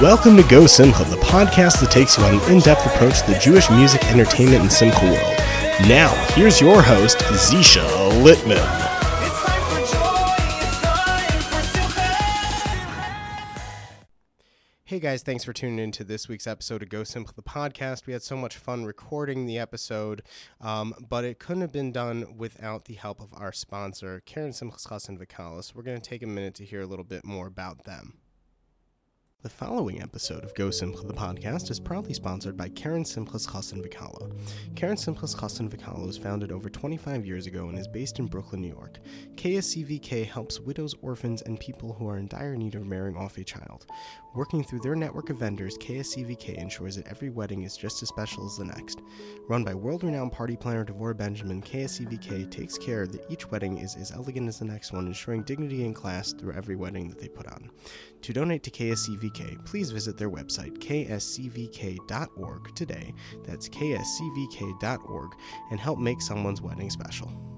[0.00, 3.30] Welcome to Go Simcha, the podcast that takes you on an in depth approach to
[3.30, 5.38] the Jewish music, entertainment, and Simcha world.
[5.88, 7.86] Now, here's your host, Zisha
[8.24, 8.58] Littman.
[14.82, 18.06] Hey guys, thanks for tuning in to this week's episode of Go Simcha, the podcast.
[18.06, 20.22] We had so much fun recording the episode,
[20.60, 24.88] um, but it couldn't have been done without the help of our sponsor, Keren Simchas
[24.88, 25.72] Chassan Vikalis.
[25.72, 28.14] We're going to take a minute to hear a little bit more about them.
[29.44, 33.86] The following episode of Go Simcha, the podcast, is proudly sponsored by Keren Simchas Chassan
[33.86, 34.32] Vikala.
[34.74, 38.62] Keren Simchas Chassan Vikala was founded over 25 years ago and is based in Brooklyn,
[38.62, 39.00] New York.
[39.34, 43.44] KSCVK helps widows, orphans, and people who are in dire need of marrying off a
[43.44, 43.84] child.
[44.34, 48.44] Working through their network of vendors, KSCVK ensures that every wedding is just as special
[48.44, 49.00] as the next.
[49.48, 53.94] Run by world renowned party planner Devorah Benjamin, KSCVK takes care that each wedding is
[53.94, 57.28] as elegant as the next one, ensuring dignity and class through every wedding that they
[57.28, 57.70] put on.
[58.22, 63.14] To donate to KSCVK, please visit their website, kscvk.org, today.
[63.44, 65.30] That's kscvk.org,
[65.70, 67.53] and help make someone's wedding special.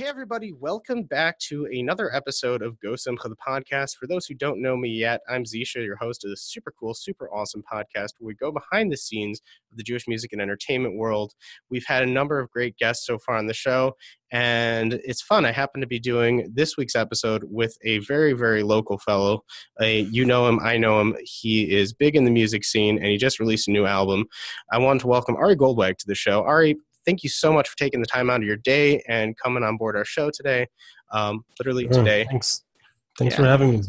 [0.00, 3.96] Hey, everybody, welcome back to another episode of Go Simcha, the podcast.
[3.96, 6.94] For those who don't know me yet, I'm Zisha, your host of this super cool,
[6.94, 10.96] super awesome podcast where we go behind the scenes of the Jewish music and entertainment
[10.96, 11.34] world.
[11.68, 13.94] We've had a number of great guests so far on the show,
[14.32, 15.44] and it's fun.
[15.44, 19.44] I happen to be doing this week's episode with a very, very local fellow.
[19.78, 21.14] Uh, you know him, I know him.
[21.24, 24.24] He is big in the music scene, and he just released a new album.
[24.72, 26.42] I wanted to welcome Ari Goldwag to the show.
[26.44, 29.62] Ari, thank you so much for taking the time out of your day and coming
[29.62, 30.66] on board our show today.
[31.12, 32.24] Um, literally Sure, today.
[32.28, 32.64] Thanks.
[33.18, 33.40] Thanks Yeah.
[33.40, 33.82] for having me.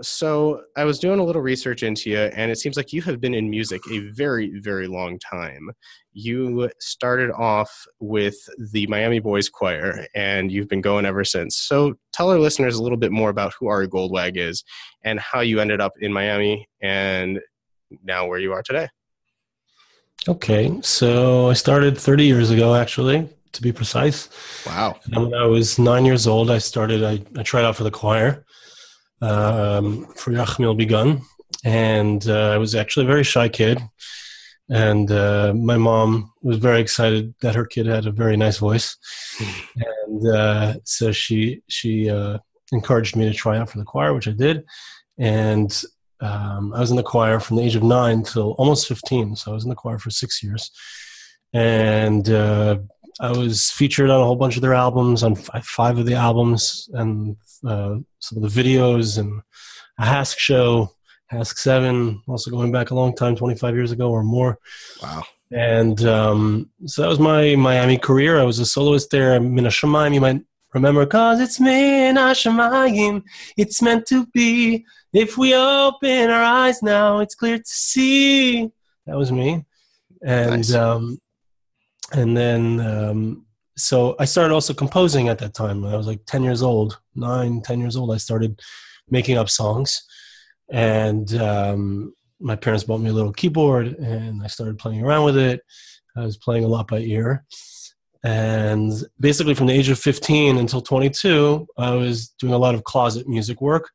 [0.00, 3.20] So I was doing a little research into you, and it seems like you have
[3.20, 5.70] been in music a very, very long time.
[6.14, 8.34] You started off with
[8.72, 11.56] the Miami Boys Choir, and you've been going ever since.
[11.58, 14.64] So tell our listeners a little bit more about who Ari Goldwag is
[15.04, 17.38] and how you ended up in Miami and
[18.02, 18.88] now where you are today.
[20.28, 24.28] Okay, so I started 30 years ago, actually, to be precise.
[24.64, 25.00] Wow.
[25.06, 27.90] And when I was nine years old, I started, I, I tried out for the
[27.90, 28.44] choir
[29.20, 31.22] um, for Yerachmiel Begun.
[31.64, 33.80] And uh, I was actually a very shy kid.
[34.68, 38.96] And uh, my mom was very excited that her kid had a very nice voice.
[39.76, 42.38] and uh, so she, she uh,
[42.70, 44.64] encouraged me to try out for the choir, which I did.
[45.18, 45.82] And
[46.22, 49.36] um, I was in the choir from the age of nine till almost 15.
[49.36, 50.70] So I was in the choir for six years.
[51.52, 52.78] And uh,
[53.20, 56.14] I was featured on a whole bunch of their albums, on f- five of the
[56.14, 59.42] albums, and uh, some of the videos, and
[59.98, 60.90] a HASC show,
[61.30, 64.58] HASC 7, also going back a long time, 25 years ago or more.
[65.02, 65.24] Wow.
[65.50, 68.40] And um, so that was my Miami career.
[68.40, 69.38] I was a soloist there.
[69.38, 70.42] Mina Shamayim, you might
[70.74, 73.22] remember, because it's Mina Shamayim.
[73.56, 74.84] It's meant to be.
[75.12, 78.70] If we open our eyes now, it's clear to see.
[79.06, 79.64] That was me.
[80.24, 80.74] And Nice.
[80.74, 81.20] um,
[82.12, 83.46] and then um,
[83.76, 85.84] so I started also composing at that time.
[85.84, 88.12] I was like 10 years old, nine, 10 years old.
[88.12, 88.60] I started
[89.10, 90.02] making up songs.
[90.70, 95.36] And um, my parents bought me a little keyboard and I started playing around with
[95.36, 95.60] it.
[96.16, 97.44] I was playing a lot by ear.
[98.24, 102.84] And basically, from the age of 15 until 22, I was doing a lot of
[102.84, 103.90] closet music work,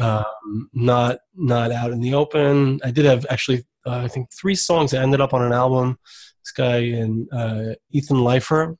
[0.00, 2.80] um, not not out in the open.
[2.84, 5.98] I did have actually, uh, I think, three songs that ended up on an album.
[6.44, 8.76] This guy and uh, Ethan Leifer,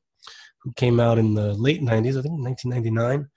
[0.62, 3.28] who came out in the late 90s, I think 1999.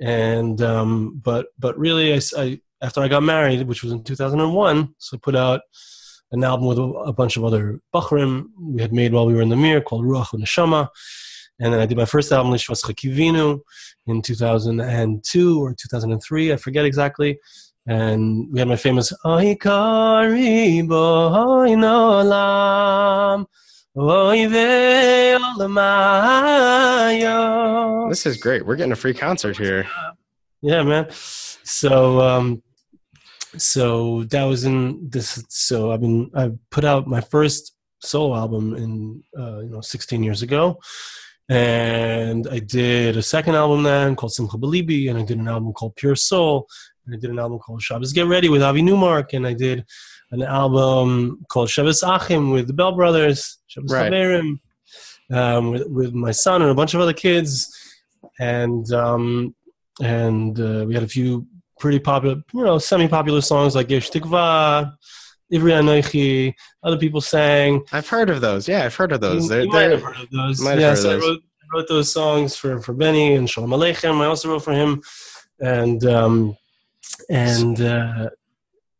[0.00, 4.94] And um, but but really, I, I- after I got married, which was in 2001,
[4.98, 5.62] so I put out
[6.34, 9.48] an album with a, bunch of other Bachrim we had made while we were in
[9.48, 10.88] the Mir called Ruach Neshama.
[11.60, 13.60] And then I did my first album, Lishvas Chakivinu,
[14.06, 17.38] in 2002 or 2003, I forget exactly.
[17.86, 23.46] And we had my famous Oy Kari Boy Nolam
[23.96, 25.38] Oy Ve
[28.08, 28.66] This is great.
[28.66, 29.86] We're getting a free concert here.
[30.62, 31.06] Yeah, man.
[31.10, 32.62] So, um,
[33.56, 35.42] so that was in this.
[35.48, 40.22] So I've been I put out my first solo album in uh, you know 16
[40.22, 40.78] years ago,
[41.48, 45.72] and I did a second album then called Simcha Belibi, and I did an album
[45.72, 46.66] called Pure Soul,
[47.06, 49.84] and I did an album called Shabbos Get Ready with Avi Newmark, and I did
[50.30, 54.12] an album called Shabbos Achim with the Bell Brothers, Shabbos Right.
[55.32, 57.74] Um, with, with my son and a bunch of other kids,
[58.38, 59.54] and um,
[60.02, 61.46] and uh, we had a few
[61.84, 64.90] pretty popular, you know, semi-popular songs like Yesh Tikva,
[65.52, 66.54] Ivri Anoichi.
[66.82, 67.82] Other people sang.
[67.92, 68.66] I've heard of those.
[68.66, 69.42] Yeah, I've heard of those.
[69.42, 70.62] You, they're, you might have heard of those.
[70.62, 71.10] might yeah, so.
[71.10, 74.18] I wrote, I wrote those songs for, for Benny and Shalom Aleichem.
[74.22, 75.02] I also wrote for him
[75.60, 76.56] and um,
[77.28, 78.30] and uh,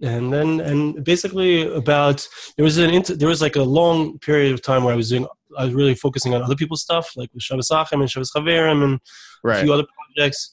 [0.02, 2.28] and then and basically about
[2.58, 5.08] there was an inter, there was like a long period of time where I was
[5.08, 5.26] doing
[5.56, 8.84] I was really focusing on other people's stuff like with Shabbos Achim and Shabbos Chaverim
[8.84, 9.00] and
[9.42, 9.60] Right.
[9.60, 10.50] a few other projects.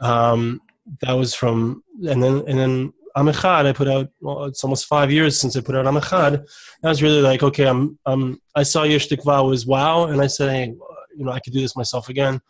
[0.00, 0.60] Um,
[1.00, 4.86] that was from and then and then Am Echad I put out well, it's almost
[4.86, 6.44] five years since I put out Am Echad.
[6.82, 10.26] I was really like okay I'm um I saw Yesh Tikva was wow and I
[10.26, 10.74] said hey
[11.16, 12.40] you know I could do this myself again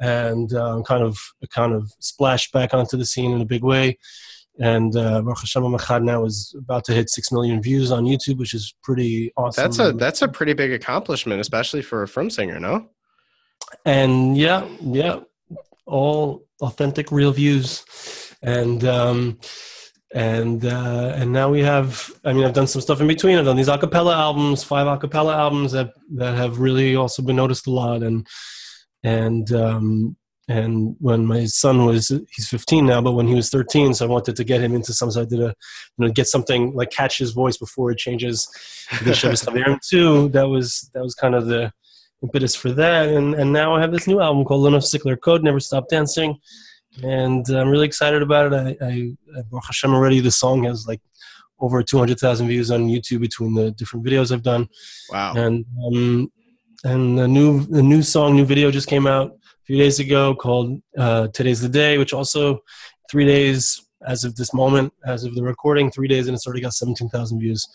[0.00, 1.16] and um, kind of
[1.50, 3.98] kind of splashed back onto the scene in a big way.
[4.58, 8.04] And uh, Baruch Hashem Am Echad now is about to hit six million views on
[8.04, 9.64] YouTube, which is pretty awesome.
[9.64, 12.60] That's a that's a pretty big accomplishment, especially for a frum singer.
[12.60, 12.88] No.
[13.84, 15.20] and yeah, yeah,
[15.86, 17.84] all authentic, real views,
[18.42, 19.38] and um,
[20.14, 22.10] and uh, and now we have.
[22.24, 23.38] I mean, I've done some stuff in between.
[23.38, 27.66] I've done these acapella albums, five acapella albums that that have really also been noticed
[27.66, 28.26] a lot, and
[29.02, 30.16] and um,
[30.48, 34.08] and when my son was he's 15 now but when he was 13 so i
[34.08, 35.54] wanted to get him into some so i did a
[35.96, 38.46] you know get something like catch his voice before it changes
[39.04, 41.72] the too that was that was kind of the
[42.22, 45.42] impetus for that and and now i have this new album called Lo Nafsik Lirkod
[45.42, 46.38] Never Stop Dancing
[47.02, 48.88] and i'm really excited about it i
[49.36, 51.00] i Baruch Hashem already the song has like
[51.60, 54.68] over 200,000 views on YouTube between the different videos I've done
[55.10, 55.34] Wow.
[55.34, 56.30] and um,
[56.84, 60.34] and the new the new song, new video just came out a few days ago
[60.34, 62.58] called uh, "Today's the Day," which also
[63.10, 66.60] three days as of this moment, as of the recording, three days and it's already
[66.60, 67.66] got seventeen thousand views.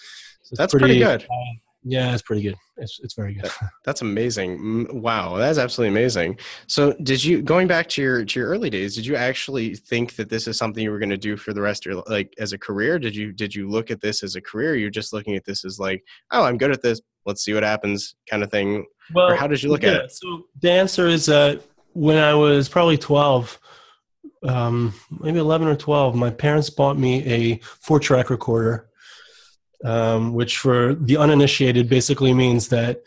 [0.44, 1.24] So That's pretty good.
[1.24, 1.54] uh,
[1.84, 2.56] yeah, it's pretty good.
[2.78, 3.50] It's it's very good.
[3.86, 5.02] That's amazing.
[5.02, 6.38] Wow, that's absolutely amazing.
[6.68, 8.96] So, did you going back to your to your early days?
[8.96, 11.62] Did you actually think that this is something you were going to do for the
[11.62, 13.00] rest of your like as a career?
[13.00, 14.76] Did you did you look at this as a career?
[14.76, 17.02] You're just looking at this as like, oh, I'm good at this.
[17.26, 18.86] Let's see what happens, kind of thing.
[19.14, 20.12] Well, Or how did you look yeah, at it?
[20.12, 21.62] So the answer is that
[21.94, 23.60] when I was probably 12,
[24.44, 28.89] um, maybe 11 or 12, my parents bought me a four track recorder,
[29.86, 33.02] um, which for the uninitiated basically means that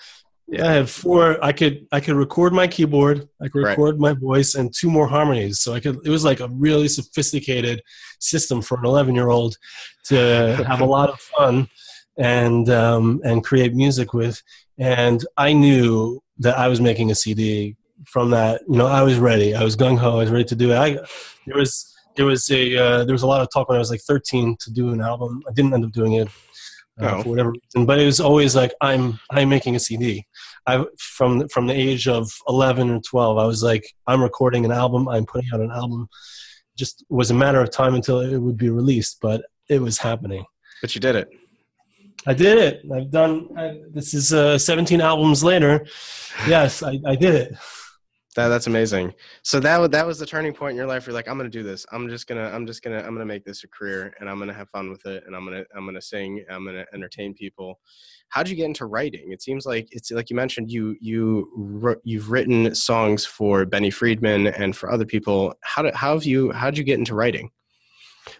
[0.49, 1.43] yeah, I have four.
[1.43, 3.71] I could I could record my keyboard, I could Right.
[3.71, 5.61] record my voice, and two more harmonies.
[5.61, 6.01] So I could.
[6.05, 7.81] It was like a really sophisticated
[8.19, 9.57] system for an 11 year old
[10.05, 11.69] to have a lot of fun
[12.19, 14.43] and um, and create music with.
[14.79, 17.77] And I knew that I was making a CD
[18.07, 18.61] from that.
[18.69, 19.55] You know, I was ready.
[19.55, 20.17] I was gung ho.
[20.17, 20.77] I was ready to do it.
[20.77, 20.99] I
[21.47, 23.91] there was there was a uh, there was a lot of talk when I was
[23.91, 25.43] like 13 to do an album.
[25.49, 26.29] I didn't end up doing it
[27.01, 27.23] uh, Oh.
[27.23, 30.27] for whatever reason, but it was always like I'm I'm making a CD.
[30.67, 34.73] I from from the age of 11 or 12, I was like I'm recording an
[34.73, 35.09] album.
[35.09, 36.09] I'm putting out an album.
[36.77, 40.45] Just was a matter of time until it would be released, but it was happening.
[40.81, 41.29] But you did it.
[42.27, 42.83] I did it.
[42.95, 43.49] I've done.
[43.59, 45.85] I, this is uh, 17 albums later.
[46.47, 47.55] Yes, I, I did it.
[48.35, 49.13] That that's amazing.
[49.43, 51.07] So that that was the turning point in your life.
[51.07, 51.85] You're like, I'm gonna do this.
[51.93, 54.55] I'm just gonna I'm just gonna I'm gonna make this a career, and I'm gonna
[54.55, 56.43] have fun with it, and I'm gonna I'm gonna sing.
[56.51, 57.79] I'm gonna entertain people.
[58.29, 59.33] How did you get into writing?
[59.33, 64.47] It seems like it's like you mentioned you you you've written songs for Benny Friedman
[64.47, 65.55] and for other people.
[65.63, 67.51] How did how have you how'd you get into writing?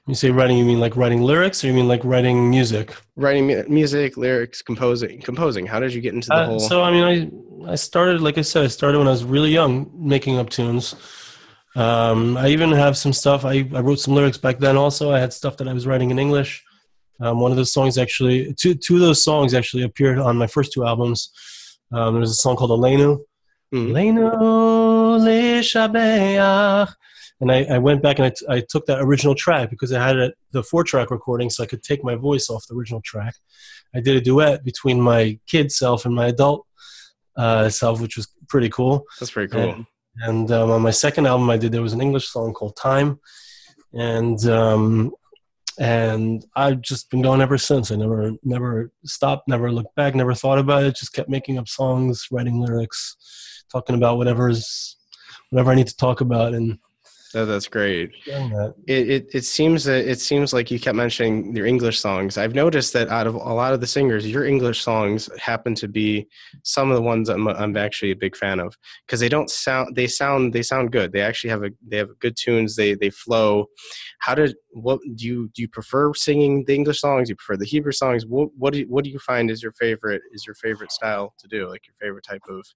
[0.05, 2.95] When you say writing, you mean like writing lyrics, or you mean like writing music?
[3.17, 5.67] Writing mu- music, lyrics, composing, composing.
[5.67, 6.61] How did you get into the Uh, whole?
[6.61, 7.05] so I mean,
[7.67, 10.51] I I started like I said, I started when I was really young, making up
[10.51, 10.95] tunes.
[11.75, 13.45] Um, I even have some stuff.
[13.45, 14.77] I, I wrote some lyrics back then.
[14.77, 16.63] Also, I had stuff that I was writing in English.
[17.21, 20.47] Um, one of those songs actually, two two of those songs actually appeared on my
[20.47, 21.31] first two albums.
[21.93, 23.19] Um, there was a song called Elenu.
[23.75, 23.89] Mhm.
[23.91, 24.31] Elenu
[25.27, 26.93] lishabeach.
[27.43, 30.01] And I, I went back and I, t- I took that original track because I
[30.01, 33.01] had it, the four track recording, so I could take my voice off the original
[33.01, 33.35] track.
[33.93, 36.65] I did a duet between my kid self and my adult
[37.37, 39.03] uh, self, which was pretty cool.
[39.19, 39.71] That's pretty cool.
[39.71, 39.87] And,
[40.23, 43.19] and um, on my second album, I did there was an English song called "Time,"
[43.93, 45.13] and um,
[45.81, 47.91] and I've just been going ever since.
[47.91, 50.95] I never never stopped, never looked back, never thought about it.
[50.95, 54.97] Just kept making up songs, writing lyrics, talking about whatever's
[55.51, 56.79] whatever I need to talk about, and
[57.33, 58.13] That, that's great.
[58.27, 58.75] that.
[58.87, 62.37] it, it, it seems that it seems like you kept mentioning your English songs.
[62.39, 65.89] I've noticed that out of a lot of the singers, your English songs happen to
[65.89, 66.29] be
[66.63, 69.97] some of the ones I'm, I'm actually a big fan of because they don't sound
[69.97, 71.13] they sound they sound good.
[71.13, 72.77] They actually have a they have good tunes.
[72.77, 73.67] They they flow.
[74.21, 77.29] How did what do you do you prefer singing the English songs?
[77.29, 78.27] Do you prefer the Hebrew songs?
[78.27, 81.35] What what do you, what do you find is your favorite is your favorite style
[81.39, 81.69] to do?
[81.69, 82.67] Like your favorite type of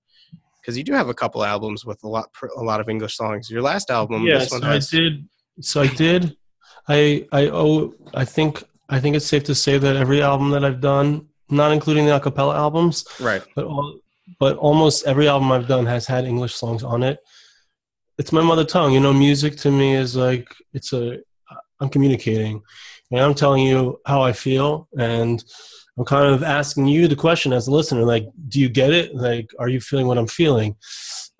[0.66, 3.48] because you do have a couple albums with a lot a lot of English songs.
[3.48, 5.28] Your last album, yeah, this one so I did.
[5.60, 6.36] So I did.
[6.88, 7.94] I I owe.
[8.14, 11.70] I think I think it's safe to say that every album that I've done, not
[11.70, 13.42] including the acapella albums, right.
[13.54, 14.00] but all,
[14.40, 17.20] but almost every album I've done has had English songs on it.
[18.18, 18.92] it's my mother tongue.
[18.92, 21.18] You know, music to me is like it's a
[21.78, 22.60] I'm communicating,
[23.12, 25.44] and I'm telling you how I feel, and
[25.98, 29.14] I'm kind of asking you the question as a listener, like, do you get it?
[29.14, 30.76] Like, are you feeling what I'm feeling?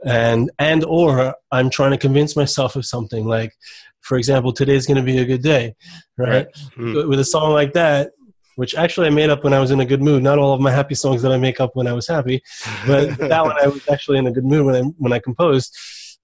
[0.05, 3.27] And and or I'm trying to convince myself of something.
[3.27, 3.53] Like,
[4.01, 5.75] for example, today's going to be a good day,
[6.17, 6.29] right?
[6.29, 6.47] right.
[6.77, 7.09] Mm-hmm.
[7.09, 8.13] With a song like that,
[8.57, 10.23] which actually I made up when I was in a good mood.
[10.23, 12.43] Not all of my happy songs that I make up when I was happy,
[12.87, 15.77] but that one I was actually in a good mood when I when I composed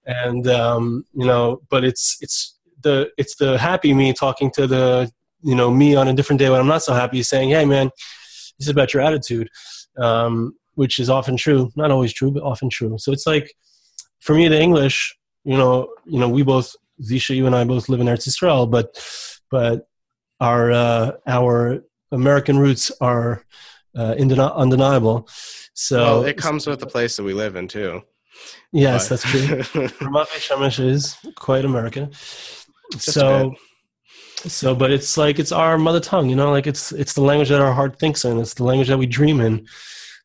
[0.05, 5.11] and um, you know but it's it's the it's the happy me talking to the
[5.41, 7.89] you know me on a different day when i'm not so happy saying hey man
[8.57, 9.49] this is about your attitude
[9.97, 13.53] um, which is often true not always true but often true so it's like
[14.19, 17.89] for me the english you know you know we both zisha you and i both
[17.89, 18.87] live in eretz israel but
[19.51, 19.87] but
[20.39, 23.43] our uh, our american roots are
[23.95, 24.15] uh,
[24.55, 25.27] undeniable
[25.73, 28.01] so well, it comes with the place that we live in too
[28.71, 29.21] Yes, but.
[29.21, 29.87] that's true.
[30.07, 32.11] Ramat Shemesh is quite American.
[32.91, 33.55] Just so,
[34.47, 37.49] so, but it's like it's our mother tongue, you know, like it's it's the language
[37.49, 38.39] that our heart thinks in.
[38.39, 39.67] It's the language that we dream in,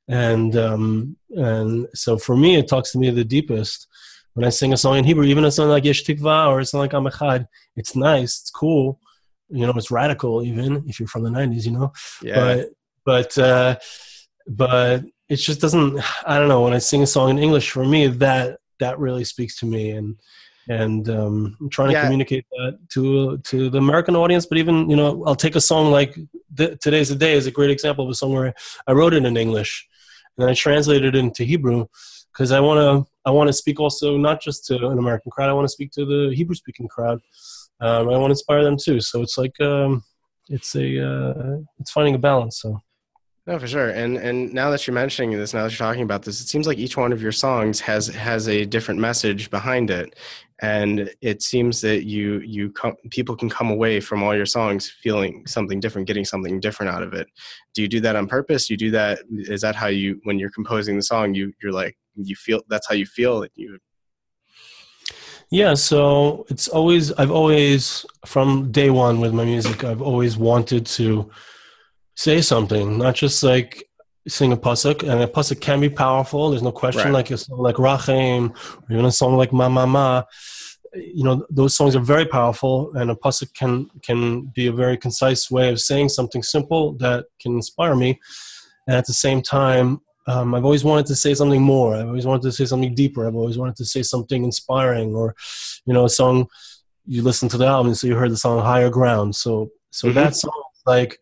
[0.09, 3.87] and um, and so for me, it talks to me the deepest
[4.35, 6.65] when I sing a song in Hebrew, even a song like Yesh Tikva or a
[6.65, 7.47] song like Am Echad.
[7.77, 9.01] It's nice, it's cool,
[9.49, 11.93] you know, it's radical even if you're from the '90s, you know.
[12.23, 12.37] Yeah.
[12.37, 12.69] But
[13.05, 13.79] but uh,
[14.47, 17.85] but it just doesn't i don't know when i sing a song in english for
[17.85, 20.17] me that that really speaks to me and
[20.69, 22.03] and um, I'm trying yeah.
[22.03, 24.47] to communicate that to to the American audience.
[24.47, 26.17] But even you know, I'll take a song like
[26.57, 28.55] "Today's the Day" is a great example of a song where
[28.87, 29.89] I wrote it in English
[30.37, 31.87] and I translated it into Hebrew
[32.33, 35.51] because I want to I want to speak also not just to an American crowd.
[35.51, 37.21] I want to speak to the Hebrew speaking crowd.
[37.81, 39.01] Um, I want to inspire them too.
[39.01, 40.05] So it's like um,
[40.49, 42.61] it's a uh, it's finding a balance.
[42.61, 42.81] So.
[43.49, 43.89] No, for sure.
[43.89, 46.67] And and now that you're mentioning this, now that you're talking about this, it seems
[46.67, 50.19] like each one of your songs has has a different message behind it,
[50.61, 54.91] and it seems that you you come, people can come away from all your songs
[54.91, 57.27] feeling something different, getting something different out of it.
[57.73, 58.69] Do you do that on purpose?
[58.69, 59.21] You do that?
[59.31, 62.87] Is that how you when you're composing the song, you you're like you feel that's
[62.87, 63.79] how you feel that you
[65.51, 70.85] yeah, so it's always I've always from day one with my music, I've always wanted
[70.99, 71.31] to
[72.19, 73.85] say something, not just like
[74.27, 75.09] sing a pasuk.
[75.09, 76.51] And a pasuk can be powerful.
[76.51, 77.05] There's no question.
[77.05, 77.21] Right.
[77.21, 80.25] Like a song like Rachem, or even a song like Ma Ma Ma.
[80.95, 84.97] You know, those songs are very powerful, and a pasuk can can be a very
[84.97, 88.19] concise way of saying something simple that can inspire me.
[88.89, 91.95] And at the same time, um, I've always wanted to say something more.
[91.95, 93.27] I've always wanted to say something deeper.
[93.27, 95.37] I've always wanted to say something inspiring, or
[95.87, 96.49] you know, a song.
[97.07, 100.17] You listen to the album, so you heard the song "Higher Ground." So, so mm-hmm.
[100.17, 101.19] that song, like,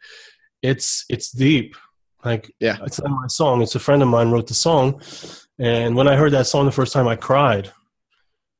[0.66, 1.76] it's it's deep.
[2.24, 3.62] Like yeah, it's not my song.
[3.62, 5.00] It's a friend of mine wrote the song,
[5.58, 7.70] and when I heard that song the first time, I cried,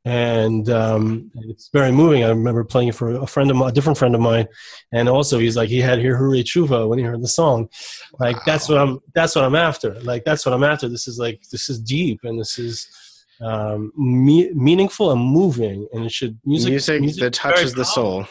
[0.05, 2.23] and um, it's very moving.
[2.23, 4.47] I remember playing it for a friend of mine, a different friend of mine,
[4.93, 7.69] and also he's like he had hirhurei teshuva when he heard the song.
[8.21, 8.43] Like wow.
[8.47, 10.01] that's what I'm that's what I'm after.
[10.01, 10.89] Like that's what I'm after.
[10.89, 12.89] This is like this is deep and this is
[13.41, 18.27] um, me- meaningful and moving, and it should music music, music that touches the soul.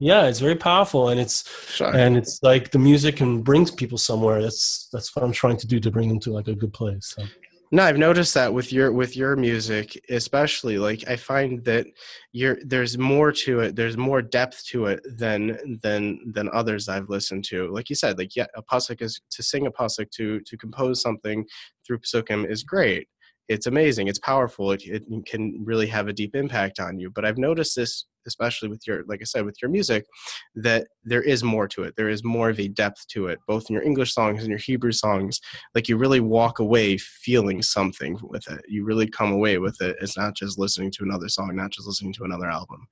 [0.00, 1.94] Yeah, it's very powerful, and it's sure.
[1.94, 4.40] and it's like the music can bring people somewhere.
[4.40, 7.14] That's that's what I'm trying to do to bring them to like a good place.
[7.16, 7.24] So.
[7.70, 11.86] No, I've noticed that with your with your music, especially like I find that
[12.32, 13.76] you're there's more to it.
[13.76, 17.68] There's more depth to it than than than others I've listened to.
[17.70, 21.02] Like you said, like yeah, a pasuk is to sing a pasuk to to compose
[21.02, 21.44] something
[21.86, 23.08] through pasukim is great.
[23.48, 24.08] It's amazing.
[24.08, 24.72] It's powerful.
[24.72, 27.10] It, it can really have a deep impact on you.
[27.10, 30.06] But I've noticed this especially with your like i said with your music
[30.54, 31.94] that there is more to it.
[31.96, 34.58] There is more of a depth to it both in your english songs and your
[34.58, 35.40] hebrew songs.
[35.74, 38.60] Like you really walk away feeling something with it.
[38.68, 41.88] You really come away with it it's not just listening to another song not just
[41.88, 42.86] listening to another album.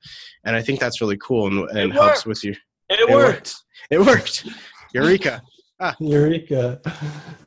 [0.45, 2.55] And i think that's really cool and, and helps with you
[2.89, 3.27] it, it worked.
[3.27, 3.55] worked.
[3.91, 4.49] It worked.
[4.95, 5.43] Eureka.
[5.79, 5.95] Ah.
[6.01, 6.81] eureka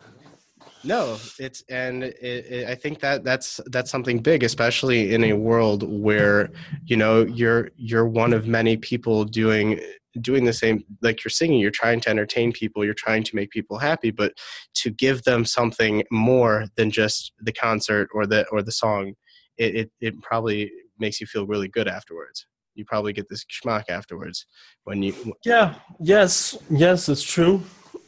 [0.83, 5.33] no it's and it, it, i think that that's that's something big especially in a
[5.33, 6.49] world where
[6.85, 9.79] you know you're you're one of many people doing
[10.21, 13.49] doing the same like you're singing you're trying to entertain people you're trying to make
[13.51, 14.33] people happy but
[14.73, 19.13] to give them something more than just the concert or the or the song
[19.57, 22.45] it it, it probably makes you feel really good afterwards.
[22.75, 24.45] You probably get this geschmack afterwards
[24.85, 27.61] when you yeah yes yes it's true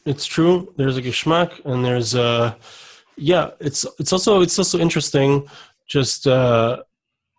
[0.05, 0.73] it's true.
[0.77, 2.57] There's a geschmack, and there's a
[3.17, 3.51] yeah.
[3.59, 5.47] It's it's also it's also interesting,
[5.87, 6.83] just uh,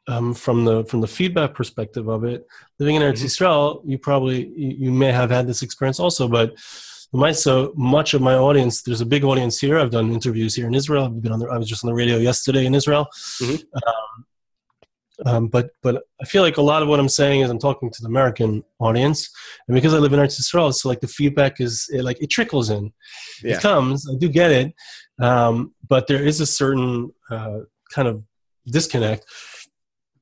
[0.09, 2.47] um, from the from the feedback perspective of it.
[2.79, 3.45] Living in Eretz mm-hmm.
[3.45, 6.55] Yisrael, you probably you, you may have had this experience also, but
[7.13, 8.83] my so much of my audience.
[8.83, 9.79] There's a big audience here.
[9.79, 11.05] I've done interviews here in Israel.
[11.05, 13.07] I've been on the, I was just on the radio yesterday in Israel.
[13.41, 13.77] Mm-hmm.
[13.77, 14.27] Um,
[15.25, 17.91] Um, but but I feel like a lot of what I'm saying is I'm talking
[17.91, 19.31] to the American audience,
[19.69, 22.31] and because I live in Eretz Yisrael, so like the feedback is it, like it
[22.31, 22.93] trickles in,
[23.43, 23.57] Yeah.
[23.57, 24.09] it comes.
[24.11, 24.73] I do get it,
[25.21, 27.61] um, but there is a certain uh,
[27.95, 28.23] kind of
[28.67, 29.25] disconnect,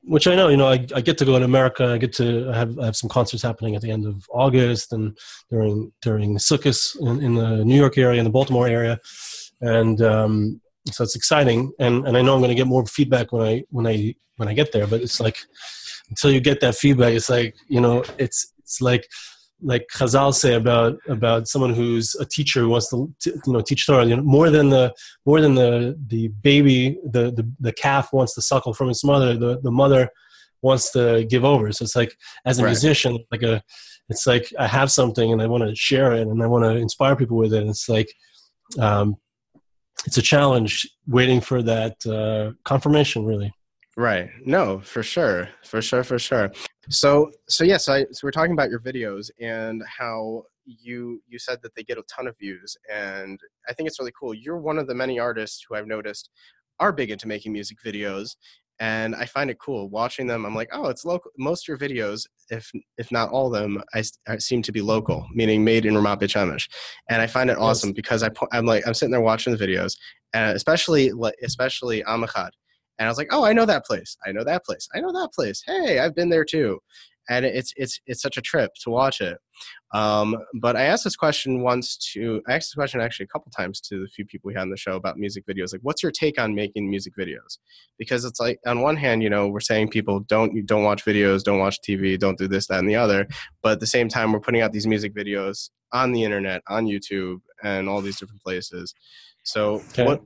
[0.03, 0.49] which I know.
[0.49, 1.85] You know, I, I get to go to America.
[1.95, 4.93] I get to I have I have some concerts happening at the end of August
[4.93, 5.17] and
[5.51, 8.99] during during Sukkot in, in the New York area, in the Baltimore area,
[9.61, 10.61] and um,
[10.95, 11.73] so it's exciting.
[11.79, 14.49] And and I know I'm going to get more feedback when I when I when
[14.49, 14.87] I get there.
[14.87, 15.39] But it's like
[16.09, 19.07] until you get that feedback, it's like you know, it's it's like
[19.63, 23.61] like Chazal say about about someone who's a teacher who wants to t- you know
[23.61, 24.05] teach Torah.
[24.07, 24.95] You know, more than the
[25.27, 29.37] more than the the baby, the the, the calf wants to suckle from its mother.
[29.37, 30.11] The the mother
[30.63, 31.73] wants to give over.
[31.73, 32.71] So it's like as a Right.
[32.71, 33.63] musician, like a
[34.09, 36.71] it's like I have something and I want to share it and I want to
[36.71, 37.61] inspire people with it.
[37.61, 38.13] And it's like
[38.79, 39.17] um,
[40.07, 43.53] it's a challenge waiting for that uh, confirmation, really.
[43.97, 44.31] Right.
[44.45, 45.49] No, for sure.
[45.65, 46.53] For sure, for sure.
[46.89, 51.59] So so yes, I so we're talking about your videos and how you you said
[51.63, 53.39] that they get a ton of views and
[53.69, 54.33] I think it's really cool.
[54.33, 56.31] You're one of the many artists who I've noticed
[56.79, 58.37] are big into making music videos
[58.81, 60.45] and I find it cool watching them.
[60.45, 61.31] I'm like, "Oh, it's local.
[61.39, 64.81] Most of your videos, if if not all of them, I, I seem to be
[64.81, 66.69] local, meaning made in Ramat Beit Shemesh."
[67.09, 67.61] And I find it Yes.
[67.61, 69.97] awesome because I po- I'm like I'm sitting there watching the videos
[70.33, 72.51] and especially like especially Am Echad
[72.99, 74.17] and I was like, "Oh, I know that place.
[74.27, 74.89] I know that place.
[74.95, 75.63] I know that place.
[75.67, 76.81] Hey, I've been there too."
[77.31, 79.39] And it's it's it's such a trip to watch it.
[79.95, 83.51] Um, but I asked this question once to I asked this question actually a couple
[83.53, 85.73] times to the few people we had on the show about music videos.
[85.73, 87.59] Like, what's your take on making music videos?
[87.99, 91.05] Because it's like on one hand, you know, we're saying people don't you don't watch
[91.05, 93.27] videos, don't watch TV, don't do this, that, and the other.
[93.63, 96.87] But at the same time, we're putting out these music videos on the internet, on
[96.87, 98.93] YouTube, and all these different places.
[99.45, 100.05] So Okay.
[100.05, 100.21] what?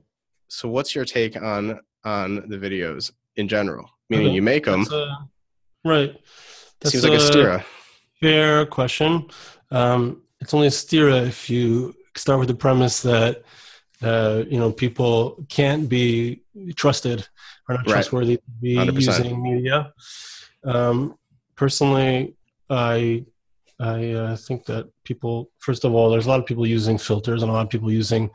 [0.47, 3.89] So what's your take on on the videos in general?
[4.09, 4.35] Meaning Okay.
[4.35, 4.85] you make them.
[4.91, 5.27] A-
[5.83, 6.15] right.
[6.81, 7.63] That's Seems like a stira.
[8.21, 9.27] Fair question.
[9.71, 13.43] Um, it's only a stira if you start with the premise that
[14.01, 16.43] uh, you know people can't be
[16.75, 17.27] trusted
[17.67, 17.93] or not Right.
[17.93, 18.99] trustworthy to be 100%.
[18.99, 19.93] using media.
[20.63, 21.15] Um,
[21.55, 22.35] personally,
[22.69, 23.25] I
[23.79, 27.41] I uh, think that people, first of all, there's a lot of people using filters
[27.41, 28.29] and a lot of people using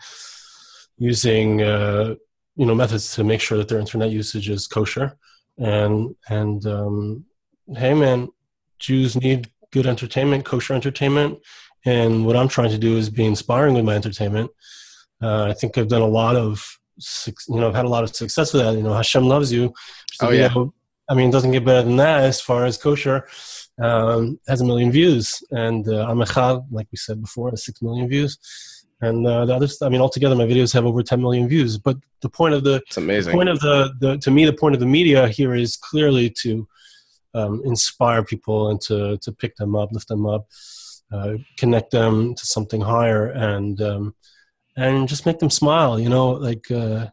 [0.99, 2.15] using uh,
[2.57, 5.17] you know methods to make sure that their internet usage is kosher.
[5.59, 7.25] And and um,
[7.77, 8.29] hey, man,
[8.79, 11.39] Jews need good entertainment, kosher entertainment,
[11.85, 14.51] and what I'm trying to do is be inspiring with my entertainment.
[15.23, 16.79] Uh, I think I've done a lot of,
[17.49, 18.75] you know, I've had a lot of success with that.
[18.75, 19.73] You know, Hashem loves you.
[20.21, 20.49] A Oh, yeah.
[20.49, 20.75] video-
[21.09, 23.27] I mean, it doesn't get better than that as far as kosher.
[23.83, 27.81] Um, has a million views, and uh, Am Echad, like we said before, has six
[27.83, 28.39] million views.
[29.01, 31.79] And uh, the others, I mean, altogether, my videos have over 10 million views.
[31.79, 33.33] But the point of the It's amazing.
[33.33, 36.69] point of the, the to me the point of the media here is clearly to
[37.35, 40.47] um, inspire people and to to pick them up lift them up
[41.13, 44.15] uh, connect them to something higher and um,
[44.77, 47.07] and just make them smile you know like uh,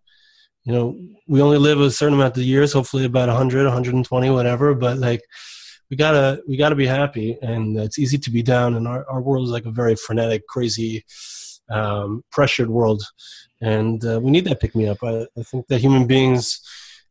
[0.63, 4.73] you know we only live a certain amount of years hopefully about 100 120 whatever
[4.73, 5.21] but like
[5.89, 9.21] we gotta we gotta be happy and it's easy to be down and our, our
[9.21, 11.03] world is like a very frenetic crazy
[11.69, 13.03] um, pressured world
[13.62, 15.03] and uh, we need that pick me up.
[15.03, 16.62] I, I think that human beings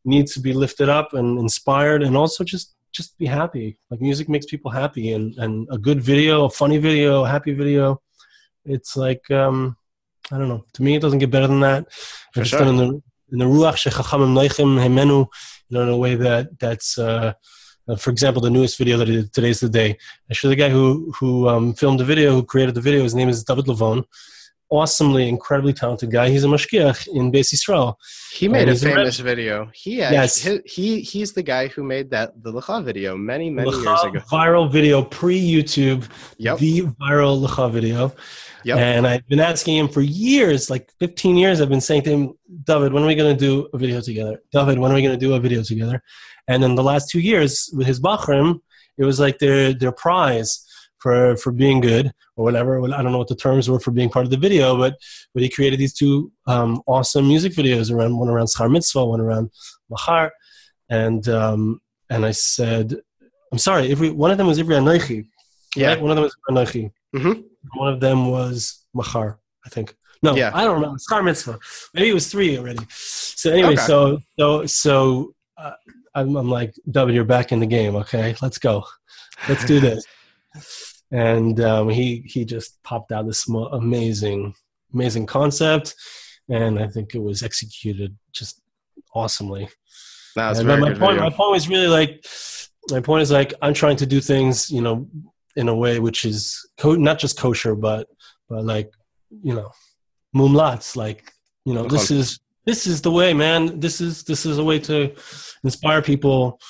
[0.05, 3.79] need to be lifted up and inspired, and also just just be happy.
[3.91, 7.53] Like music makes people happy, and and a good video, a funny video, a happy
[7.53, 8.01] video,
[8.65, 9.77] it's like um,
[10.33, 10.65] I don't know.
[10.75, 11.93] To me, it doesn't get better than that.
[12.35, 12.61] For sure.
[12.61, 15.27] done in the in the ruach shechachamim noichem hemenu,
[15.69, 16.99] you know, in a way that that's.
[16.99, 17.33] Uh,
[17.89, 19.91] uh, for example, the newest video that I did, today's the day.
[19.91, 19.97] I
[20.31, 23.29] Actually, the guy who who um, filmed the video, who created the video, his name
[23.29, 24.03] is David Levon.
[24.69, 26.29] Awesomely, incredibly talented guy.
[26.29, 27.95] He's a mashkiach in Beis Yisrael.
[28.33, 29.71] He made And a he's a famous video.
[29.73, 30.43] He actually, Yes.
[30.43, 34.19] he, he he's the guy who made that the Lecha video many many years ago.
[34.31, 36.59] viral video pre YouTube, Yep.
[36.59, 38.13] the viral Lecha video.
[38.65, 38.79] Yep.
[38.79, 41.61] And I've been asking him for years, like 15 years.
[41.61, 42.33] I've been saying to him,
[42.65, 44.43] David, when are we going to do a video together?
[44.51, 46.03] David, when are we going to do a video together?
[46.49, 48.59] And in the last two years with his Bachrim,
[48.99, 50.65] it was like their their prize
[50.99, 52.81] for for being good or whatever.
[52.83, 54.95] I don't know what the terms were for being part of the video, but
[55.35, 59.21] but he created these two um, awesome music videos around one around Schar Mitzvah, one
[59.21, 59.51] around
[59.91, 60.33] Mahar,
[60.89, 61.81] and um,
[62.11, 62.97] and I said,
[63.53, 65.27] I'm sorry, Ivri, one of them was Ivri Anoichi.
[65.77, 65.89] Yeah.
[65.89, 66.01] right?
[66.01, 66.91] one of them was Anoichi.
[67.15, 67.45] Mhm.
[67.75, 69.95] One of them was Mahar, I think.
[70.23, 70.51] No, Yeah.
[70.55, 70.97] I don't remember.
[71.11, 71.59] Schar Mitzvah.
[71.93, 72.79] Maybe it was three already.
[72.91, 73.83] So anyway, Okay.
[73.83, 75.73] so so so uh,
[76.15, 77.95] I'm, I'm like, David, you're back in the game.
[77.97, 78.85] Okay, let's go.
[79.49, 80.05] Let's do this.
[81.11, 84.55] And um, he he just popped out this amazing
[84.93, 85.95] amazing concept,
[86.49, 88.61] and I think it was executed just
[89.15, 89.69] awesomely.
[90.37, 91.21] That was my point, video.
[91.23, 92.25] my point was really like,
[92.91, 95.09] my point is like, I'm trying to do things, you know,
[95.57, 98.07] in a way which is co- not just kosher, but
[98.49, 98.91] but like,
[99.43, 99.71] you know,
[100.35, 100.95] mumlats.
[100.95, 101.33] Like,
[101.65, 103.81] you know, this is this is the way, man.
[103.81, 105.15] This is this is a way to
[105.65, 106.61] inspire people,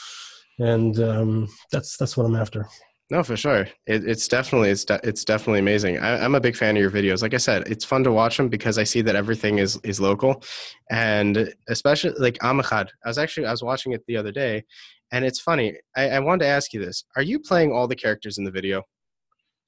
[0.58, 2.68] and um, that's that's what I'm after.
[3.08, 3.68] No, for sure.
[3.86, 5.98] It, it's definitely it's de- it's definitely amazing.
[5.98, 7.22] I, I'm a big fan of your videos.
[7.22, 10.00] Like I said, it's fun to watch them because I see that everything is is
[10.00, 10.42] local,
[10.90, 12.88] and especially like Am Echad.
[13.04, 14.64] I was actually I was watching it the other day,
[15.12, 15.76] and it's funny.
[15.96, 18.50] I, I wanted to ask you this: Are you playing all the characters in the
[18.50, 18.82] video?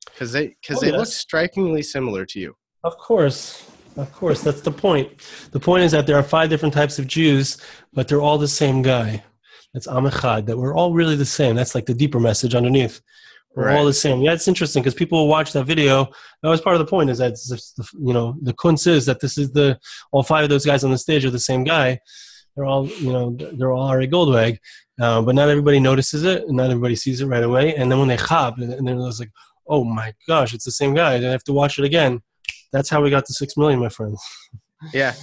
[0.06, 2.56] Because they because Oh, they look strikingly similar to you.
[2.82, 3.70] Of course.
[3.96, 4.42] Of course.
[4.42, 5.10] That's the point.
[5.52, 7.58] The point is that there are five different types of Jews,
[7.92, 9.22] but they're all the same guy.
[9.74, 11.54] That's Am Echad, that we're all really the same.
[11.54, 13.00] That's like the deeper message underneath.
[13.54, 13.84] We're all Right.
[13.86, 14.20] the same.
[14.22, 16.08] Yeah, it's interesting because people will watch that video.
[16.42, 17.34] That was part of the point is that,
[18.00, 19.78] you know, the kunz is that this is the,
[20.12, 21.98] all five of those guys on the stage are the same guy.
[22.54, 24.58] They're all, you know, they're all Ari Goldwag.
[25.00, 27.74] Uh, but not everybody notices it and not everybody sees it right away.
[27.76, 29.30] And then when they chab, and, they're like,
[29.68, 31.14] oh my gosh, it's the same guy.
[31.14, 32.20] I have to watch it again.
[32.72, 34.22] That's how we got to six million, my friends.
[34.92, 35.14] Yeah.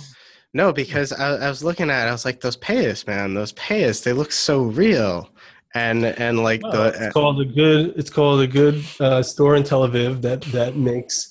[0.54, 3.54] No, because I, I was looking at it, I was like, those payas, man, those
[3.54, 5.30] payas, they look so real.
[5.76, 7.94] And and like the it's called a good.
[7.98, 11.30] It's called a good uh, store in Tel Aviv that that makes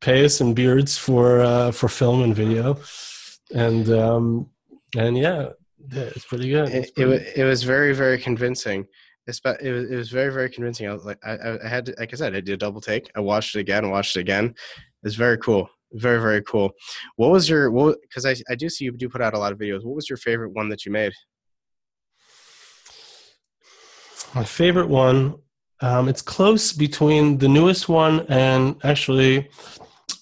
[0.00, 2.78] payas and beards for uh, for film and video,
[3.54, 4.50] and um,
[4.96, 5.50] and yeah,
[5.92, 6.68] it's pretty good.
[6.68, 8.86] It's it, it, it was very very convincing.
[9.30, 10.88] Espe- it was, it was very very convincing.
[10.88, 12.80] I was like I, I I had to, like i said i did a double
[12.80, 13.10] take.
[13.16, 14.54] I watched it again watched it again.
[15.04, 15.68] It's very cool.
[15.92, 16.72] Very very cool.
[17.16, 19.52] What was your what because I, I do see you do put out a lot
[19.52, 19.84] of videos.
[19.84, 21.12] What was your favorite one that you made
[24.34, 25.36] My favorite one.
[25.80, 29.48] Um, it's close between the newest one and actually,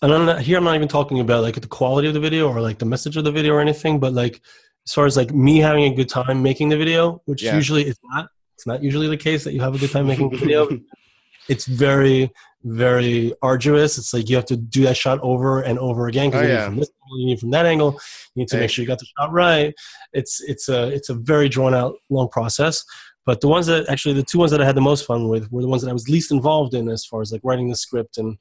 [0.03, 2.49] and I'm not, here I'm not even talking about like the quality of the video
[2.51, 4.41] or like the message of the video or anything, but like
[4.87, 7.55] as far as like me having a good time making the video, which Yeah.
[7.55, 8.29] usually it's not.
[8.57, 10.69] It's not usually the case that you have a good time making the video.
[11.49, 12.33] it's very
[12.67, 13.99] very arduous.
[13.99, 16.49] It's like you have to do that shot over and over again because Oh, you
[16.49, 16.65] need yeah.
[16.67, 17.93] from this angle, you need from that angle.
[18.35, 18.61] You need to Hey.
[18.63, 19.73] make sure you got the shot right.
[20.15, 22.83] It's it's a it's a very drawn out long process.
[23.27, 25.51] But the ones that actually the two ones that I had the most fun with
[25.51, 27.77] were the ones that I was least involved in as far as like writing the
[27.77, 28.37] script and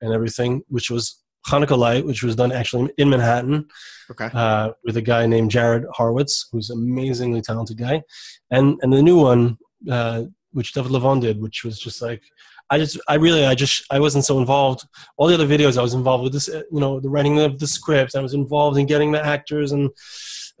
[0.00, 3.68] and everything, which was Hanukkah Light, which was done actually in Manhattan
[4.10, 8.02] okay uh, with a guy named Jared Harwitz, who's an amazingly talented guy,
[8.50, 9.58] and and the new one,
[9.90, 12.22] uh, which David Levon did, which was just like
[12.70, 14.86] I just I really I just I wasn't so involved.
[15.16, 17.66] All the other videos I was involved with this, you know, the writing of the
[17.66, 18.14] scripts.
[18.14, 19.90] I was involved in getting the actors and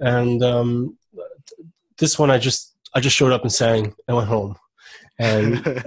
[0.00, 0.98] and um,
[1.98, 4.56] this one I just I just showed up and sang and went home.
[5.18, 5.66] And, and,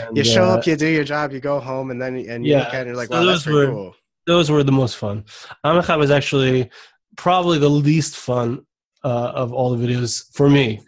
[0.00, 2.44] and, you show uh, up you do your job you go home and then and
[2.44, 3.94] you Yeah, look at it you're like so wow that's those pretty were- cool
[4.26, 5.24] those were the most fun.
[5.64, 6.70] Am Echad was actually
[7.16, 8.64] probably the least fun
[9.04, 10.80] uh, of all the videos for me.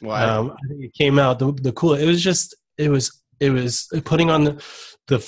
[0.00, 1.94] why Um, I think it came out the the cool.
[1.94, 4.52] It was just it was it was putting on the
[5.08, 5.18] the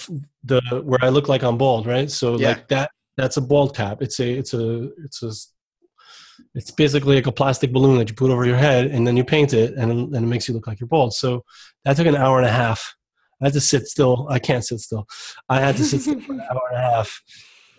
[0.45, 2.09] the where I look like I'm bald, right?
[2.11, 2.51] So Yeah.
[2.51, 4.03] like that that's a bald cap.
[4.03, 5.33] It's a it's a it's a
[6.55, 9.25] it's basically like a plastic balloon that you put over your head and then you
[9.25, 11.15] paint it and and it makes you look like you're bald.
[11.15, 11.45] So
[11.85, 12.95] that took an hour and a half.
[13.41, 14.27] I had to sit still.
[14.29, 15.07] I can't sit still.
[15.49, 17.23] I had to sit still for an hour and a half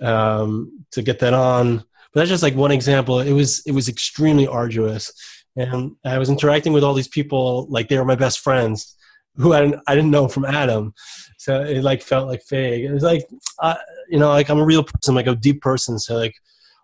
[0.02, 1.78] um, to get that on.
[2.14, 3.20] But that's just like one example.
[3.20, 5.12] It was it was extremely arduous,
[5.56, 8.96] and I was interacting with all these people like they were my best friends
[9.36, 10.94] who I didn't, I didn't know from Adam.
[11.38, 12.84] So it like felt like fake.
[12.84, 13.28] It was like
[13.62, 13.78] I,
[14.10, 16.00] you know like I'm a real person, like a deep person.
[16.00, 16.36] So like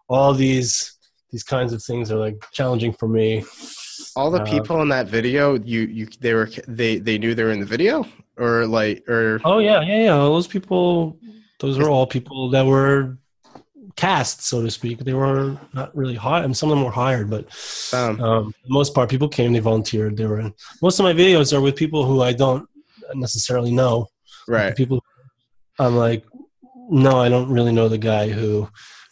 [0.08, 0.95] all these
[1.36, 3.44] these kinds of things are like challenging for me.
[4.16, 7.44] all the uh, people in that video you you they were they they knew they
[7.44, 8.06] were in the video
[8.38, 10.16] or like or Oh yeah, yeah, yeah.
[10.16, 11.20] Those people,
[11.60, 13.18] those were all people that were
[13.98, 15.00] cast, so to speak.
[15.00, 16.46] They were not really hired.
[16.46, 17.44] I mean, some of them were hired, but
[17.94, 19.52] um, um, most part, people came.
[19.52, 20.16] They volunteered.
[20.16, 20.40] They were.
[20.40, 22.66] In, most of my videos are with people who I don't
[23.14, 24.08] necessarily know.
[24.48, 25.04] right People,
[25.80, 26.24] I'm like,
[26.90, 28.70] no, I don't really know the guy who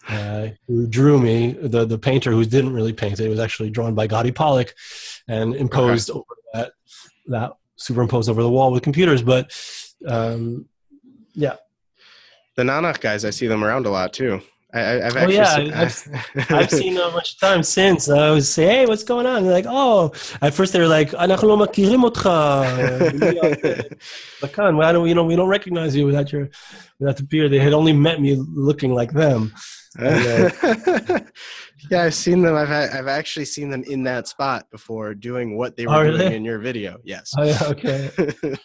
[0.08, 3.70] uh, who drew me, the, the painter who didn't really paint it, it was actually
[3.70, 4.74] drawn by Gotti Pollock
[5.28, 6.20] and imposed okay.
[6.20, 6.72] over that,
[7.28, 9.22] that superimposed over the wall with computers.
[9.22, 9.52] But
[10.08, 10.68] um,
[11.34, 11.56] yeah.
[12.56, 14.42] The Na Nach guys, I see them around a lot too.
[14.76, 16.08] I, have oh, actually oh, yeah, seen, I've,
[16.52, 18.10] I've seen them a bunch of times since.
[18.10, 21.12] I always say, "Hey, what's going on?" They're like, "Oh." At first, they were like,
[21.12, 21.44] "Anach.
[24.76, 26.50] Why don't you know we don't recognize you without your
[27.00, 27.52] without the beard?
[27.52, 29.54] They had only met me looking like them.
[30.00, 30.50] Uh,
[31.92, 32.56] yeah, I've seen them.
[32.56, 36.18] I've I've actually seen them in that spot before doing what they were Oh, doing
[36.20, 36.36] really?
[36.36, 36.98] in your video.
[37.04, 37.32] Yes.
[37.38, 38.12] Oh, yeah, okay.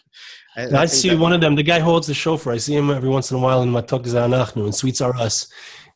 [0.57, 1.55] I, I, think see one of them.
[1.55, 2.53] The guy holds the shofar.
[2.53, 5.47] I see him every once in a while in Matok Zanachnu and Sweets Are Us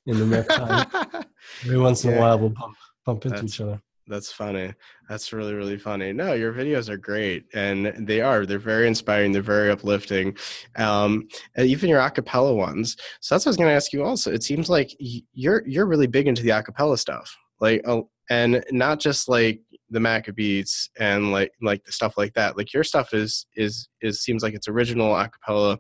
[0.06, 1.26] in the
[1.63, 2.17] every once in Yeah.
[2.17, 3.82] a while, we'll bump, bump into That's- each other.
[4.08, 4.74] That's funny.
[5.08, 6.12] That's really really funny.
[6.12, 8.46] No, your videos are great, and they are.
[8.46, 9.32] They're very inspiring.
[9.32, 10.36] They're very uplifting.
[10.76, 12.98] Um, and even your acapella ones.
[13.22, 14.04] So that's what I was going to ask you.
[14.04, 18.63] Also, it seems like you're you're really big into the acapella stuff, like, oh, and
[18.72, 22.58] not just like the Maccabeats and like like the stuff like that.
[22.58, 25.78] Like your stuff is is is seems like it's original acapella,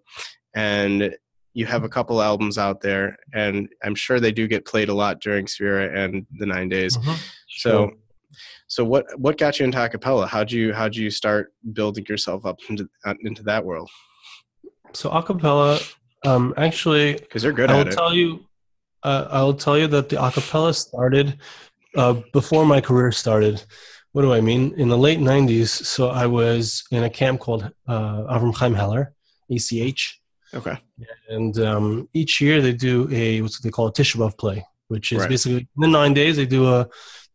[0.55, 1.13] and
[1.53, 4.93] you have a couple albums out there, and I'm sure they do get played a
[4.93, 6.97] lot during Sefira and the Nine Days.
[6.97, 7.15] Mm-hmm.
[7.49, 7.87] So.
[7.89, 7.91] Sure
[8.67, 10.27] so what what got you into acapella?
[10.27, 12.89] How'd you how'd you start building yourself up into
[13.21, 13.89] into that world?
[14.93, 15.81] So acapella,
[16.25, 17.93] um, actually, because they're good I'll at it.
[17.93, 18.45] tell you,
[19.03, 21.37] uh, I'll tell you that the acapella started
[21.95, 23.63] uh, before my career started.
[24.11, 24.73] What do I mean?
[24.77, 29.13] In the late '90s, so I was in a camp called uh, Avram Chaim Heller,
[29.49, 30.19] ACH.
[30.53, 30.77] Okay.
[31.29, 35.11] And um, each year they do a what's they call a Tisha B'av play, which
[35.11, 35.29] is Right.
[35.29, 36.87] basically in the nine days they do a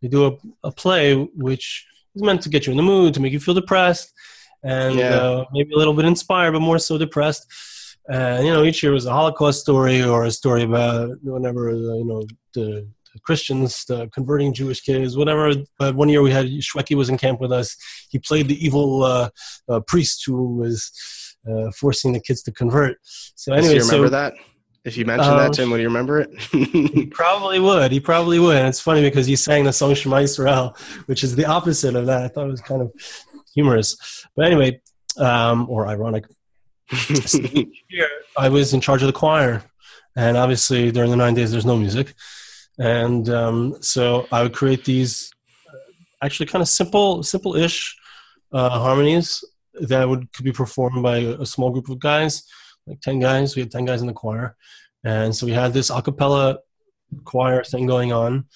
[0.03, 0.33] they do a,
[0.65, 3.55] a play which is meant to get you in the mood to make you feel
[3.55, 4.13] depressed
[4.63, 5.17] and Yeah.
[5.17, 7.47] uh, maybe a little bit inspired but more so depressed
[8.09, 11.75] and you know each year was a holocaust story or a story about whenever uh,
[12.01, 12.23] you know
[12.55, 17.09] the, the christians the converting jewish kids whatever but one year we had Shwekey was
[17.09, 17.77] in camp with us
[18.09, 19.29] he played the evil uh,
[19.69, 20.91] uh, priest who was
[21.49, 24.35] uh, forcing the kids to convert so anyway he remember that?
[24.85, 26.31] If you mentioned Um, that to him, would you remember it?
[26.41, 27.93] he probably would.
[27.93, 28.57] He probably would.
[28.57, 32.07] And it's funny because he sang the song Shema Israel, which is the opposite of
[32.07, 32.23] that.
[32.23, 32.93] I thought it was kind of
[33.55, 34.25] humorous.
[34.37, 34.81] But anyway,
[35.19, 36.25] um, or ironic.
[36.91, 39.63] Here, I was in charge of the choir.
[40.17, 42.15] And obviously, during the nine days, there's no music.
[42.79, 45.31] And um, so I would create these
[45.69, 45.77] uh,
[46.25, 47.97] actually kind of simple, simple ish
[48.53, 49.45] uh, harmonies
[49.81, 52.43] that would could be performed by a small group of guys,
[52.89, 53.55] like 10 guys.
[53.55, 54.57] We had 10 guys in the choir.
[55.05, 56.59] And so we had this a cappella
[57.25, 58.47] choir thing going on.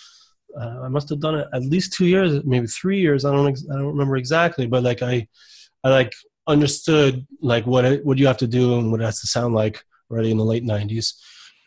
[0.59, 3.25] Uh, I must have done it at least two years, maybe three years.
[3.25, 5.27] I don't, ex- I don't remember exactly, but like I,
[5.83, 6.13] I like
[6.47, 9.55] understood like what it, what you have to do and what it has to sound
[9.55, 11.15] like already in the late '90s.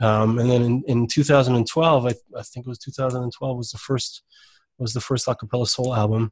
[0.01, 4.23] Um, and then in, in 2012, I, I think it was 2012 was the first
[4.78, 6.32] was the first a cappella soul album.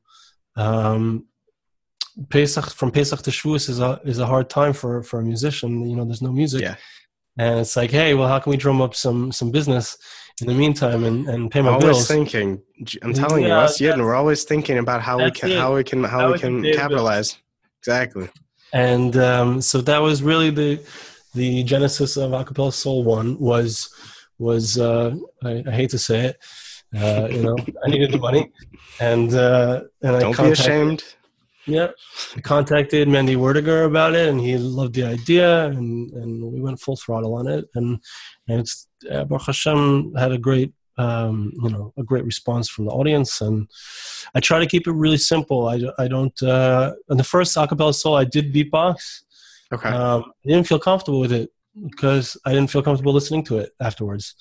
[0.55, 1.27] Um,
[2.29, 5.87] Pesach from Pesach to Shavuos is a is a hard time for for a musician.
[5.89, 6.75] You know, there's no music, Yeah.
[7.37, 9.97] and it's like, hey, well, how can we drum up some some business
[10.41, 12.07] in the meantime and, and pay my always bills?
[12.07, 12.61] thinking.
[13.01, 15.57] I'm telling you, Yeah, us Yidden, we're always thinking about how we can it.
[15.57, 16.81] how we can how, How we we can can pay the bills.
[16.81, 17.37] capitalize.
[17.81, 18.29] Exactly.
[18.73, 20.79] and um, so that was really the
[21.33, 23.71] the genesis of acapella soul one was
[24.37, 26.35] was uh, I, I hate to say it
[26.95, 28.43] uh, you know i needed the money
[29.09, 31.03] and uh, and i Don't be contacted, ashamed.
[31.65, 31.89] Yeah
[32.35, 36.79] I contacted Mendy Werdyger about it and he loved the idea and and we went
[36.81, 37.99] full throttle on it and
[38.47, 42.85] and it's uh, Baruch Hashem had a great um, you know a great response from
[42.85, 43.67] the audience and
[44.35, 47.93] I try to keep it really simple I, I don't uh, in the first acapella
[47.95, 49.21] soul I did beatbox
[49.73, 49.89] Okay.
[49.89, 51.49] um, I didn't feel comfortable with it
[51.89, 54.35] because I didn't feel comfortable listening to it afterwards.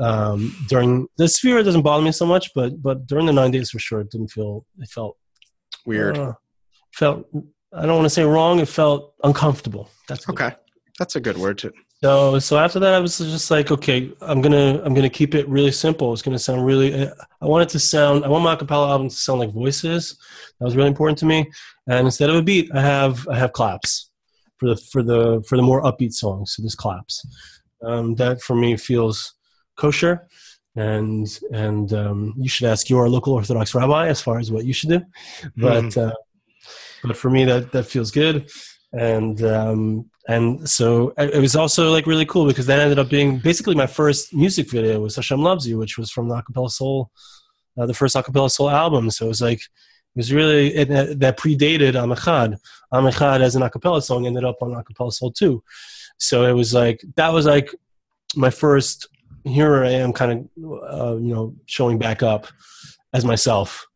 [0.00, 3.52] Um, during the sphere, it doesn't bother me so much, but but during the nine
[3.52, 4.66] days for sure, it didn't feel.
[4.80, 5.16] It felt
[5.86, 6.18] Weird.
[6.18, 6.32] uh,
[6.96, 7.26] felt.
[7.72, 8.58] I don't want to say wrong.
[8.58, 9.90] It felt uncomfortable.
[10.08, 10.52] That's okay.
[10.98, 11.72] That's a good word too.
[12.02, 15.48] so so after that, I was just like, okay, I'm gonna I'm gonna keep it
[15.48, 16.12] really simple.
[16.12, 17.08] It's gonna sound really.
[17.40, 18.24] I want it to sound.
[18.24, 20.18] I want my acapella album to sound like voices.
[20.58, 21.50] That was really important to me.
[21.86, 24.10] And instead of a beat, I have I have claps
[24.58, 26.54] for the for the for the more upbeat songs.
[26.54, 27.26] So there's claps.
[27.82, 29.34] Um, that for me feels
[29.76, 30.26] kosher.
[30.76, 34.74] And and um, you should ask your local Orthodox rabbi as far as what you
[34.74, 35.00] should do.
[35.56, 36.12] But uh,
[37.06, 38.50] but for me, that that feels good.
[38.92, 43.38] And um, and so it was also like really cool because that ended up being
[43.38, 47.10] basically my first music video was Hashem Loves You, which was from the Acapella Soul,
[47.78, 49.10] uh, the first Acapella Soul album.
[49.10, 52.56] So it was like it was really it, that predated Am Echad.
[52.92, 55.62] Amechad as an acapella song ended up on Acapella Soul too.
[56.18, 57.74] So it was like that was like
[58.34, 59.08] my first.
[59.44, 62.48] Here I am, kind of uh, you know showing back up
[63.12, 63.86] as myself,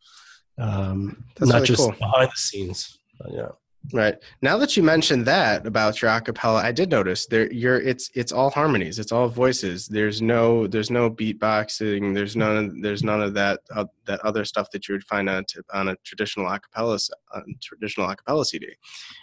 [0.59, 1.92] um, That's not really just cool.
[1.92, 2.99] behind the scenes.
[3.28, 3.48] Yeah.
[3.94, 4.16] Right.
[4.42, 8.30] Now that you mentioned that about your acapella, I did notice there you're it's it's
[8.30, 8.98] all harmonies.
[8.98, 9.88] It's all voices.
[9.88, 12.14] There's no there's no beatboxing.
[12.14, 15.44] There's none there's none of that uh, that other stuff that you would find on
[15.72, 17.00] on a traditional acapella
[17.35, 18.66] uh, traditional acapella CD.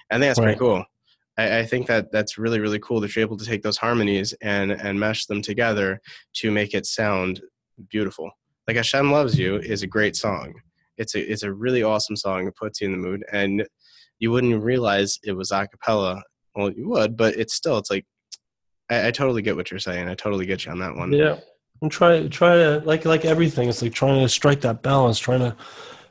[0.09, 0.45] I think that's Right.
[0.45, 0.83] pretty cool.
[1.37, 4.33] I, I think that that's really really cool that you're able to take those harmonies
[4.41, 6.01] and and mesh them together
[6.37, 7.41] to make it sound
[7.89, 8.31] beautiful.
[8.67, 10.55] Like Hashem loves you is a great song.
[10.97, 12.47] It's a it's a really awesome song.
[12.47, 13.67] It puts you in the mood and
[14.19, 16.23] you wouldn't realize it was a cappella.
[16.55, 18.05] Well, you would, but it's still, it's like,
[18.89, 20.09] I, I totally get what you're saying.
[20.09, 21.11] I totally get you on that one.
[21.13, 21.37] Yeah,
[21.81, 23.69] and try try to like like everything.
[23.69, 25.55] It's like trying to strike that balance, trying to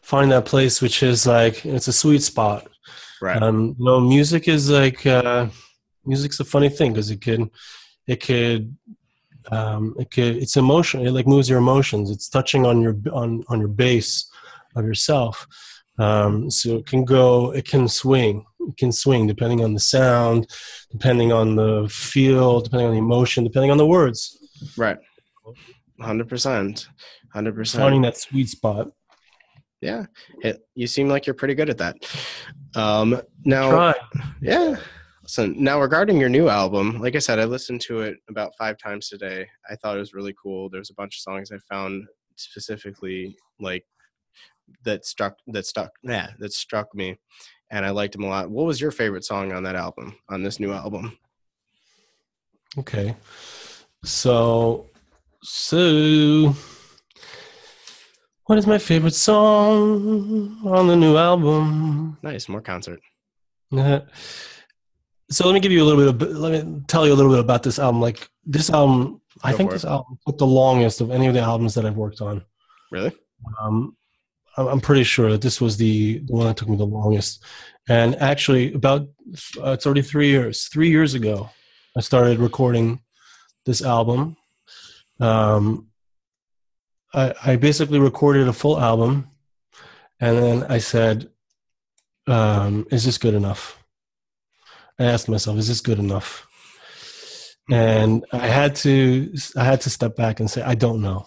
[0.03, 2.69] find that place which is like it's a sweet spot.
[3.21, 3.43] Right.
[3.43, 5.49] Um, you know, music is like uh,
[6.05, 7.51] music's a funny thing because it can,
[8.07, 8.77] it could,
[9.51, 11.05] um, it could, it's emotion.
[11.05, 12.11] It like moves your emotions.
[12.11, 14.31] It's touching on your on on your base
[14.77, 15.47] of yourself.
[15.99, 18.45] Um, so it can go, it can swing.
[18.61, 20.49] It can swing depending on the sound,
[20.91, 24.39] depending on the feel, depending on the emotion, depending on the words.
[24.77, 24.99] right.
[26.01, 26.89] Hundred percent.
[27.33, 27.83] Hundred percent.
[27.83, 28.89] Finding that sweet spot.
[29.81, 30.07] Yeah.
[30.43, 31.97] It, you seem like you're pretty good at that.
[32.75, 33.95] Um, now, Try.
[34.43, 34.77] yeah.
[35.27, 38.79] So now regarding your new album, like I said, I listened to it about five
[38.79, 39.47] times today.
[39.71, 40.69] I thought it was really cool.
[40.69, 42.05] There's a bunch of songs I found
[42.37, 43.85] specifically like
[44.85, 47.17] that struck that stuck yeah that struck me,
[47.71, 48.51] and I liked him a lot.
[48.51, 50.17] What was your favorite song on that album?
[50.29, 51.19] On this new album?
[52.79, 53.17] Okay.
[54.05, 54.87] So,
[55.43, 56.55] so,
[58.45, 62.19] what is my favorite song on the new album?
[62.23, 63.01] Nice, more concert.
[63.77, 64.01] Uh,
[65.31, 67.33] so let me give you a little bit of, let me tell you a little
[67.33, 68.01] bit about this album.
[68.01, 69.89] Like this album, I think this it.
[69.89, 72.45] album took the longest of any of the albums that I've worked on.
[72.93, 73.13] Really?
[73.61, 73.97] Um,
[74.57, 77.45] I'm pretty sure that this was the, one that took me the longest.
[77.89, 79.09] And actually, about
[79.61, 81.51] uh, 33 years, three years ago,
[81.97, 83.01] I started recording
[83.65, 84.37] this album.
[85.21, 85.89] Um,
[87.15, 89.31] I, I basically recorded a full album,
[90.21, 91.31] and then I said,
[92.27, 93.83] um, "Is this good enough?"
[94.99, 96.47] I asked myself, "Is this good enough?"
[97.71, 101.27] And I had to I had to step back and say, "I don't know."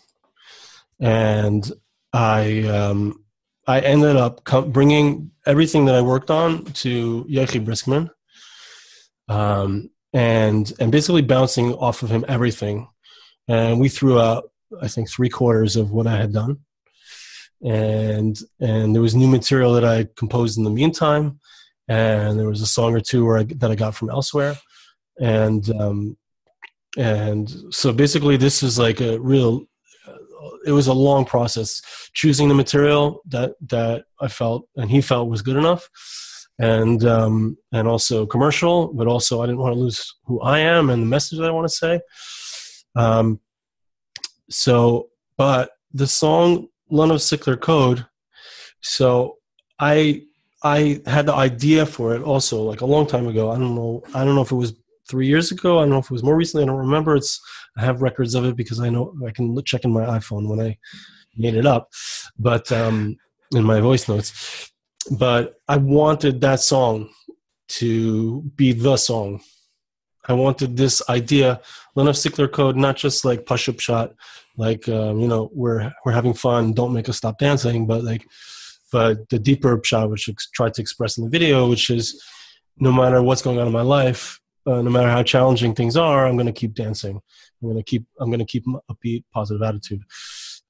[0.99, 1.71] And
[2.13, 3.23] I um,
[3.67, 8.09] I ended up com- bringing everything that I worked on to Yochi Briskman,
[9.27, 12.87] um, and and basically bouncing off of him everything.
[13.47, 16.59] And we threw out, I think, three quarters of what I had done,
[17.63, 21.39] and and there was new material that I composed in the meantime,
[21.87, 24.57] and there was a song or two where I, that I got from elsewhere,
[25.19, 26.17] and um,
[26.97, 29.68] and so basically this is like a real
[30.65, 31.82] it was a long process
[32.13, 35.89] choosing the material that that I felt and he felt was good enough,
[36.60, 40.89] and um, and also commercial, but also I didn't want to lose who I am
[40.89, 42.02] and the message that I want to say.
[42.95, 43.39] Um,
[44.49, 48.08] so, but the song "Lo Nafsik Lirkod,"
[48.82, 49.38] so
[49.80, 50.23] I
[50.63, 53.52] I had the idea for it also like a long time ago.
[53.52, 54.73] I don't know I don't know if it was
[55.09, 55.79] three years ago.
[55.79, 56.63] I don't know if it was more recently.
[56.63, 57.15] I don't remember.
[57.15, 57.41] It's
[57.77, 60.61] I have records of it because I know I can check in my iPhone when
[60.61, 60.77] I
[61.35, 61.89] made it up,
[62.37, 63.17] but um,
[63.53, 64.71] in my voice notes.
[65.11, 67.09] But I wanted that song
[67.69, 69.41] to be the song.
[70.27, 71.61] I wanted this idea,
[71.95, 74.13] Lo Nafsik Lirkod, not just like push up shot,
[74.57, 78.25] like um, you know we're we're having fun, don't make us stop dancing, but like,
[78.91, 82.21] but the deeper shot, which I tried to express in the video, which is
[82.77, 84.39] no matter what's going on in my life,
[84.69, 87.19] uh, no matter how challenging things are, I'm going to keep dancing.
[87.62, 88.05] I'm going to keep.
[88.19, 90.03] I'm going to keep a upbeat, positive attitude.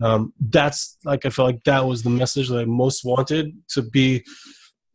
[0.02, 3.82] Um, that's like I felt like that was the message that I most wanted to
[3.82, 4.24] be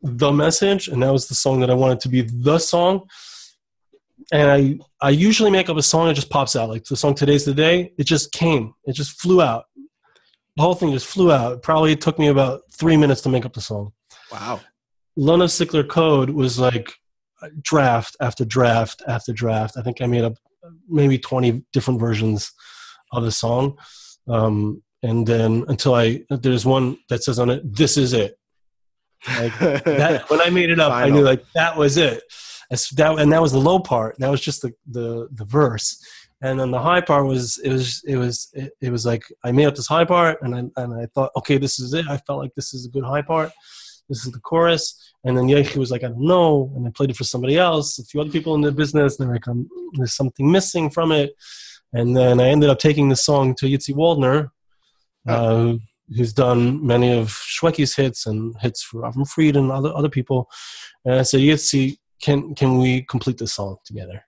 [0.03, 3.03] the message, and that was the song that I wanted to be the song.
[4.33, 6.71] And I I usually make up a song that just pops out.
[6.71, 8.75] Like the song "Today's the Day," it just came.
[8.87, 9.64] It just flew out.
[10.57, 11.62] The whole thing just flew out.
[11.62, 13.93] Probably it took me about three minutes to make up the song.
[14.33, 14.61] Wow.
[15.17, 16.93] Lo Nafsik Lirkod was like
[17.62, 19.76] draft after draft after draft.
[19.76, 20.35] I think I made up
[20.88, 22.52] maybe 20 different versions
[23.12, 23.78] of the song.
[24.28, 28.38] Um, and then until I, there's one that says on it, this is it.
[29.38, 32.22] Like that, when I made it up, I knew like that was it.
[32.70, 34.16] As that, and that was the low part.
[34.18, 36.02] That was just the, the, the verse.
[36.42, 39.52] And then the high part was, it was, it was, it, it was like, I
[39.52, 42.07] made up this high part and I, and I thought, okay, this is it.
[42.09, 43.50] I felt like this is a good high part.
[44.09, 45.12] This is the chorus.
[45.25, 46.73] And then Yochi was like, I don't know.
[46.77, 49.19] And I played it for somebody else, a few other people in the business.
[49.19, 51.35] And they're like, there's something missing from it.
[51.93, 54.51] And then I ended up taking the song to Yitzi Waldner,
[55.29, 55.75] uh,
[56.14, 60.51] who's done many of Shwekey's hits and hits for Avram Fried and other, other people.
[61.05, 64.24] And I said, Yitzi, can, can we complete this song together?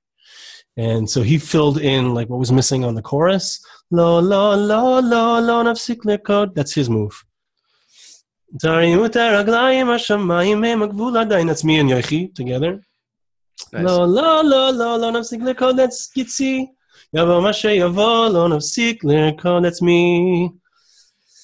[0.76, 3.64] And so he filled in like what was missing on the chorus.
[3.90, 6.54] Lo, lo, lo, lo, lo, nafsik lekod.
[6.54, 7.24] That's his move.
[8.59, 11.49] תרימו את הרגליים השמיים הם הגבול עדיין.
[11.49, 12.79] That's me and Yochi together.
[13.73, 13.81] Nice.
[13.81, 16.65] לא, לא, לא, לא, לא נפסיק לרקוד, that's גיצי.
[17.13, 20.49] יבוא מה שיבוא, לא נפסיק לרקוד, that's me.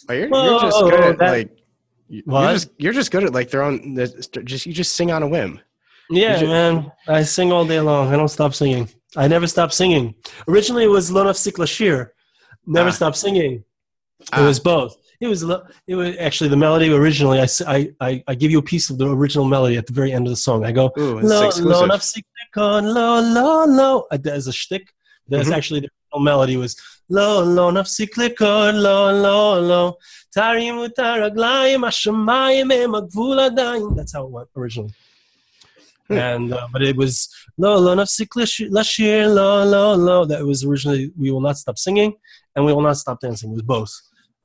[0.10, 1.50] Oh, you're, you're just good Whoa, at that- like
[2.10, 2.42] you- What?
[2.44, 4.06] you're just you're just good at like throwing the,
[4.52, 5.52] just you just sing on a whim.
[6.10, 6.74] Yeah, You ju- man.
[7.08, 8.06] I sing all day long.
[8.14, 8.86] I don't stop singing.
[9.24, 10.06] I never stop singing.
[10.52, 11.98] Originally, it was Lo Nafsik Lashir.
[12.78, 12.98] Never Ah.
[13.00, 13.54] stop singing.
[14.22, 14.46] It Ah.
[14.50, 14.94] was both.
[15.23, 15.43] It was
[15.87, 17.39] it was actually the melody originally.
[17.41, 17.47] I,
[18.01, 20.33] I, I give you a piece of the original melody at the very end of
[20.33, 20.65] the song.
[20.65, 21.89] I go Ooh, lo lo exclusive.
[21.95, 22.25] nafsik
[22.57, 24.87] lo lo lo as a shtick.
[25.29, 25.57] That's Mhm.
[25.59, 26.73] actually the original melody was
[27.09, 29.83] lo lo nafsik likon, lo lo lo
[30.37, 33.95] tarim utaraglayim hashamayim em agvul adayim.
[33.97, 34.93] That's how it went originally.
[36.09, 36.19] Hmm.
[36.19, 37.15] And uh, but it was
[37.57, 38.31] lo lo nafsik
[38.77, 40.25] lashir lo lo lo.
[40.25, 42.11] That was originally we will not stop singing
[42.57, 43.51] and we will not stop dancing.
[43.53, 43.93] It was both.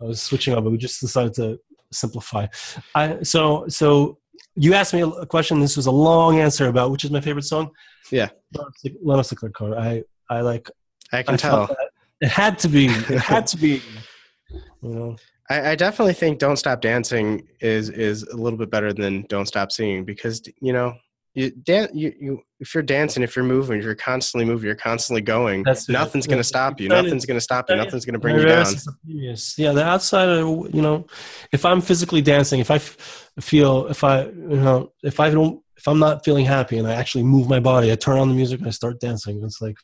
[0.02, 0.62] I was switching over.
[0.64, 1.60] but we just decided to
[1.91, 2.48] simplify.
[2.95, 4.18] I so so
[4.56, 5.60] you asked me a question.
[5.60, 7.72] This was a long answer about which is my favorite song.
[8.12, 8.30] Yeah.
[8.54, 9.78] Lo Nafsik Lirkod.
[9.78, 10.70] I I like.
[11.12, 11.76] I can I tell.
[12.22, 12.88] it had to be.
[12.88, 13.82] It had to be.
[14.84, 15.16] You know.
[15.50, 19.48] I, I definitely think "Don't Stop Dancing" is is a little bit better than "Don't
[19.48, 20.93] Stop Singing" because you know
[21.38, 24.75] you dan- you, you if you're dancing, if you're moving, if you're constantly moving, you're
[24.75, 25.61] constantly going.
[25.61, 26.89] That's nothing's going to stop you.
[26.89, 27.75] Nothing's going to stop you.
[27.75, 28.65] Nothing's going to bring you down.
[29.05, 29.71] Yeah.
[29.71, 31.05] The outside, of, you know,
[31.51, 35.88] if I'm physically dancing, if I feel, if I, you know, if I don't, if
[35.88, 38.57] I'm not feeling happy, and I actually move my body, I turn on the music
[38.57, 39.43] and I start dancing.
[39.43, 39.77] It's like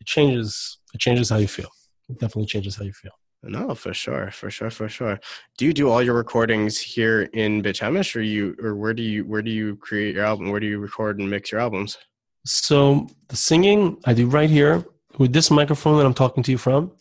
[0.00, 0.78] it changes.
[0.94, 1.70] It changes how you feel.
[2.08, 3.10] It definitely changes how you feel.
[3.42, 5.20] No, for sure, for sure, for sure.
[5.56, 9.02] Do you do all your recordings here in Beit Shemesh, or you, or where do
[9.02, 10.50] you, where do you create your album?
[10.50, 11.96] Where do you record and mix your albums?
[12.44, 14.84] So the singing I do right here
[15.18, 16.92] with this microphone that I'm talking to you from.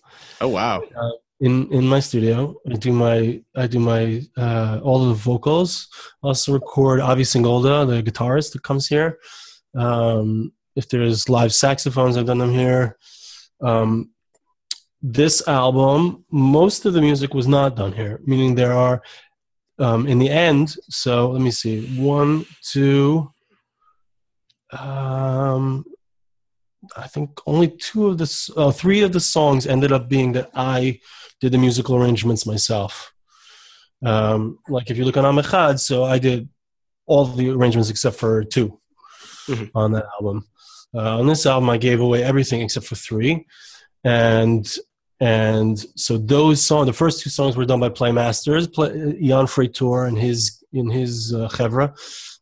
[0.42, 0.84] Oh wow,
[1.40, 2.56] in in my studio.
[2.70, 5.88] I do my I do my uh, all of the vocals.
[6.24, 9.20] I also record Avi Singolda, the guitarist that comes here.
[9.76, 12.98] Um, if there's live saxophones, I've done them here.
[13.62, 14.12] Um,
[15.14, 19.02] this album, most of the music was not done here, meaning there are
[19.78, 20.76] um, in the end.
[20.90, 23.32] So let me see, one, two.
[24.72, 25.86] Um,
[26.98, 30.50] I think only two of the uh, three of the songs ended up being that
[30.56, 31.00] I
[31.40, 33.14] did the musical arrangements myself.
[34.04, 36.50] Um, like if you look on Am Echad, so I did
[37.06, 38.80] all the arrangements except for 2
[39.48, 39.70] Mhm.
[39.76, 40.48] on that album.
[40.96, 43.46] Uh, on this album, I gave away everything except for three,
[44.04, 44.66] and
[45.20, 48.90] and so those songs, the first two songs were done by Playmasters, Play,
[49.22, 51.94] Jan Freitor and his in his uh.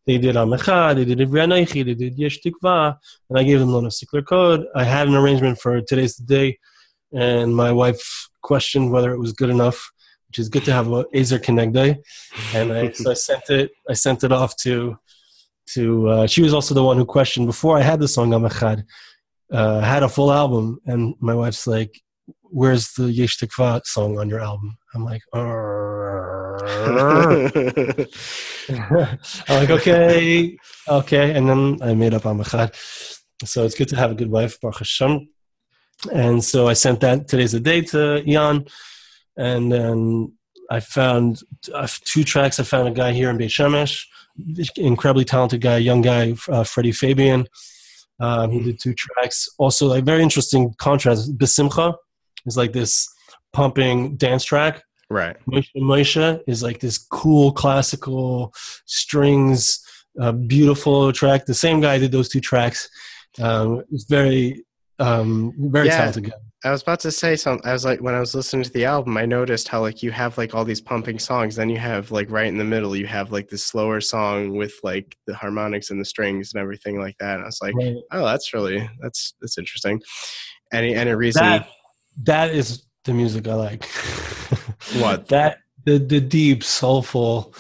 [0.06, 2.98] They did Am Echad, they did Ivri Anochi, they did Yesh Tikva,
[3.30, 4.66] and I gave them Lo Nafsik Lirkod.
[4.76, 6.60] I had an arrangement for Today's the Day,
[7.14, 9.92] and my wife questioned whether it was good enough,
[10.28, 11.98] which is good to have a Ezer Kenegdo.
[12.54, 14.98] And I, so I sent it, I sent it off to,
[15.68, 18.42] to uh, she was also the one who questioned before I had the song Am
[18.42, 18.84] Echad,
[19.54, 22.03] uh, had a full album, and my wife's like,
[22.54, 24.78] where's the Yesh Tikva song on your album?
[24.94, 25.22] I'm like.
[25.34, 25.44] I'm
[29.50, 30.56] like, okay,
[30.88, 31.36] okay.
[31.36, 32.76] And then I made up Am Echad.
[33.44, 35.28] So it's good to have a good wife, Baruch Hashem.
[36.14, 38.66] And so I sent that today's the day to Jan.
[39.36, 40.34] And then
[40.70, 41.42] I found
[41.74, 42.60] uh, two tracks.
[42.60, 44.06] I found a guy here in Beit Shemesh,
[44.78, 47.48] incredibly talented guy, young guy, uh, Freddie Fabian.
[48.20, 49.50] Um, he did two tracks.
[49.58, 51.36] Also, like very interesting contrast.
[51.38, 51.96] Besimcha
[52.46, 53.08] is like this
[53.54, 54.84] pumping dance track.
[55.10, 55.36] right.
[55.78, 58.54] Moisha is like this cool classical
[58.86, 59.80] strings,
[60.20, 61.46] uh, beautiful track.
[61.46, 62.90] The same guy did those two tracks.
[63.42, 64.64] Um, it's very,
[65.00, 65.98] um, very Yeah.
[65.98, 66.32] talented guy.
[66.66, 67.68] I was about to say something.
[67.70, 70.12] I was like, when I was listening to the album, I noticed how like you
[70.12, 71.58] have like all these pumping songs.
[71.58, 74.74] Then you have like right in the middle, you have like this slower song with
[74.82, 77.36] like the harmonics and the strings and everything like that.
[77.36, 77.98] And I was like, Right.
[78.14, 80.02] oh, that's really that's that's interesting.
[80.72, 81.44] Any any reason?
[81.44, 81.68] That
[82.24, 83.90] that is the music I like.
[84.98, 85.30] What?
[85.30, 87.54] that the the deep soulful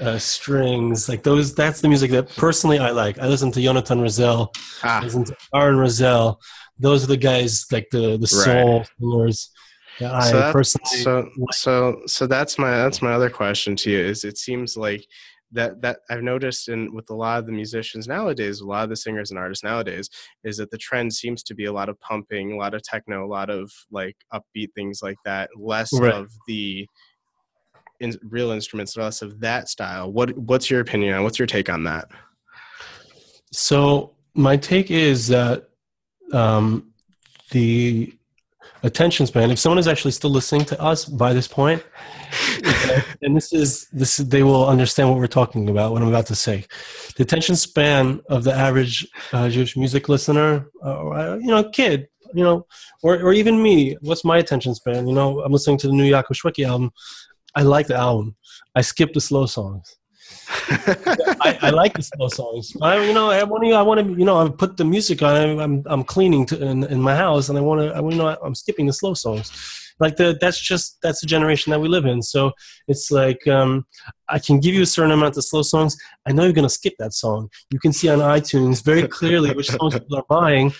[0.00, 1.54] uh, strings like those.
[1.54, 3.18] That's the music that personally I like.
[3.18, 4.54] I listen to Jonathan Razel.
[4.82, 6.36] I ah, listen to Aaron Razel.
[6.78, 9.50] Those are the guys like the the soul singers
[9.98, 11.02] that I so that, personally.
[11.02, 13.98] so so so that's my that's my other question to you.
[13.98, 15.04] Is it seems like
[15.52, 18.90] that that I've noticed in with a lot of the musicians nowadays, a lot of
[18.90, 20.10] the singers and artists nowadays,
[20.44, 23.24] is that the trend seems to be a lot of pumping, a lot of techno,
[23.24, 26.12] a lot of like upbeat things like that, less Right.
[26.12, 26.86] of the
[28.00, 30.12] in, real instruments, less of that style.
[30.12, 31.24] What what's your opinion on?
[31.24, 32.08] What's your take on that?
[33.52, 35.68] So my take is that
[36.32, 36.92] um,
[37.50, 38.14] the
[38.82, 39.50] attention span.
[39.50, 41.82] If someone is actually still listening to us by this point,
[43.22, 45.92] and this is this, they will understand what we're talking about.
[45.92, 46.64] What I'm about to say.
[47.16, 52.08] The attention span of the average uh, Jewish music listener, uh, or you know, kid,
[52.34, 52.66] you know,
[53.02, 53.96] or or even me.
[54.00, 55.06] What's my attention span?
[55.08, 56.92] You know, I'm listening to the new Yaakov Shwekey album.
[57.54, 58.36] I like the album.
[58.74, 59.96] I skip the slow songs.
[61.40, 62.76] I, I like the slow songs.
[62.80, 65.22] I, you know, I want to, I want to, you know, I put the music
[65.22, 65.36] on.
[65.36, 68.16] I'm, I'm, I'm cleaning to, in, in my house, and I want to, I, you
[68.16, 69.50] know, I'm skipping the slow songs.
[70.00, 72.22] Like the that's just that's the generation that we live in.
[72.22, 72.52] So
[72.86, 73.86] it's like um,
[74.28, 75.96] i can give you a certain amount of slow songs.
[76.26, 77.50] I know you're going to skip that song.
[77.70, 80.72] You can see on itunes very clearly which songs people are buying.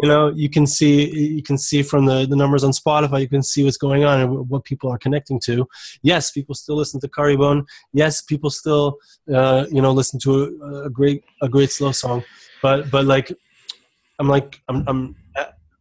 [0.00, 3.28] You know you can see you can see from the, the numbers on spotify you
[3.28, 5.66] can see what's going on and what people are connecting to.
[6.02, 7.64] Yes people still listen to Karibon.
[7.92, 8.98] yes people still
[9.32, 12.22] uh, you know listen to a, a great a great slow song.
[12.62, 13.32] But but like
[14.18, 15.16] i'm like i'm i'm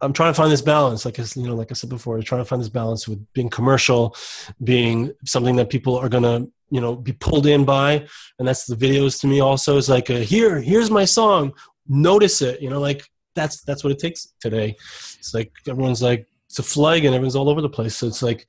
[0.01, 2.45] I'm trying to find this balance, like you know, like I said before, trying to
[2.45, 4.15] find this balance with being commercial,
[4.63, 8.05] being something that people are gonna, you know, be pulled in by,
[8.37, 9.39] and that's the videos to me.
[9.39, 11.53] Also, is like a, here, here's my song,
[11.87, 14.75] notice it, you know, like that's that's what it takes today.
[15.17, 17.95] It's like everyone's like it's a flag and everyone's all over the place.
[17.95, 18.47] So it's like,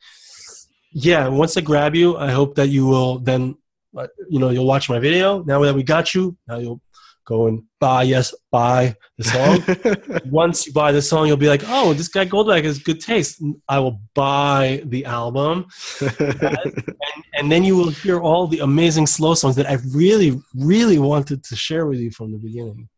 [0.93, 3.57] yeah, once I grab you, I hope that you will then,
[3.97, 5.43] uh, you know, you'll watch my video.
[5.45, 6.81] Now that we got you, now you'll
[7.29, 11.65] go and buy yes buy the song once you buy the song you'll be like
[11.67, 15.67] oh this guy Goldwag has good taste i will buy the album
[16.01, 16.95] and,
[17.35, 21.45] and, then you will hear all the amazing slow songs that i really really wanted
[21.45, 22.89] to share with you from the beginning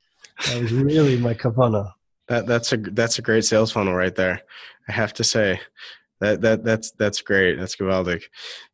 [0.46, 1.92] that was really my kavana.
[2.28, 4.42] That that's a that's a great sales funnel right there.
[4.88, 5.60] I have to say,
[6.20, 7.58] that that that's that's great.
[7.58, 8.22] That's gewaldig.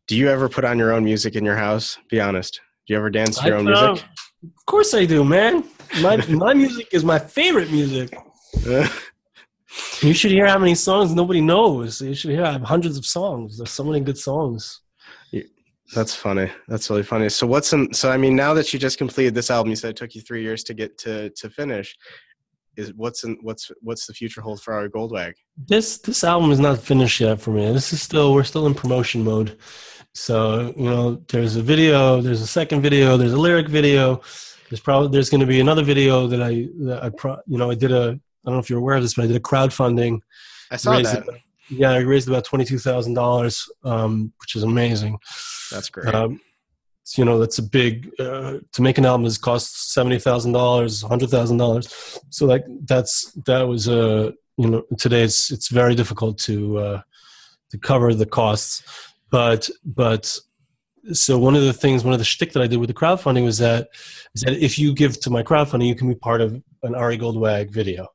[0.06, 1.98] Do you ever put on your own music in your house?
[2.08, 2.60] Be honest.
[2.86, 4.06] Do you ever dance to your I own music?
[4.44, 5.64] Of course I do, man.
[6.00, 8.16] My my music is my favorite music.
[10.00, 12.00] you should hear how many songs nobody knows.
[12.00, 13.58] You should hear I have hundreds of songs.
[13.58, 14.80] There's so many good songs.
[15.94, 16.50] That's funny.
[16.66, 17.28] That's really funny.
[17.28, 19.90] So what's in, so I mean now that you just completed this album, you said
[19.90, 21.96] it took you three years to get to to finish.
[22.76, 25.34] Is what's in what's what's the future hold for Ari Goldwag?
[25.56, 27.72] This this album is not finished yet for me.
[27.72, 29.56] This is still we're still in promotion mode.
[30.16, 34.22] So you know, there's a video, there's a second video, there's a lyric video.
[34.70, 37.70] There's probably there's going to be another video that I that I pro, you know
[37.70, 39.40] I did a I don't know if you're aware of this, but I did a
[39.40, 40.20] crowdfunding.
[40.70, 41.26] I saw that.
[41.68, 43.68] yeah, I raised about twenty two thousand um, dollars,
[44.40, 45.18] which is amazing.
[45.70, 46.14] That's great.
[46.14, 46.40] Um,
[47.14, 51.02] you know, that's a big uh, to make an album has cost seventy thousand dollars,
[51.02, 52.18] hundred thousand dollars.
[52.30, 56.78] So like that's that was a uh, you know today it's it's very difficult to
[56.78, 57.02] uh,
[57.70, 58.82] to cover the costs,
[59.36, 60.24] but but
[61.12, 63.44] so one of the things, one of the shtick that I did with the crowdfunding
[63.44, 63.88] was that
[64.34, 67.18] is that if you give to my crowdfunding, you can be part of an Ari
[67.18, 68.08] Goldwag video.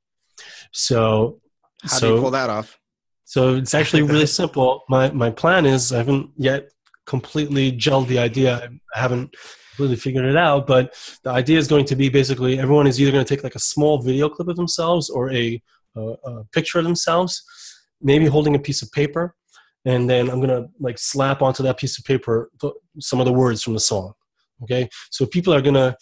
[0.71, 1.39] So
[1.83, 2.79] how so, do you pull that off?
[3.25, 4.83] So it's actually really simple.
[4.89, 6.71] My my plan is I haven't yet
[7.05, 8.71] completely gelled the idea.
[8.95, 9.35] I haven't
[9.69, 10.83] completely figured it out, but
[11.23, 13.67] the idea is going to be basically everyone is either going to take like a
[13.73, 15.61] small video clip of themselves or a,
[15.95, 17.43] a, a picture of themselves,
[18.01, 19.35] maybe holding a piece of paper,
[19.85, 22.51] and then I'm gonna like slap onto that piece of paper
[22.99, 24.13] some of the words from the song.
[24.63, 25.95] Okay, so people are gonna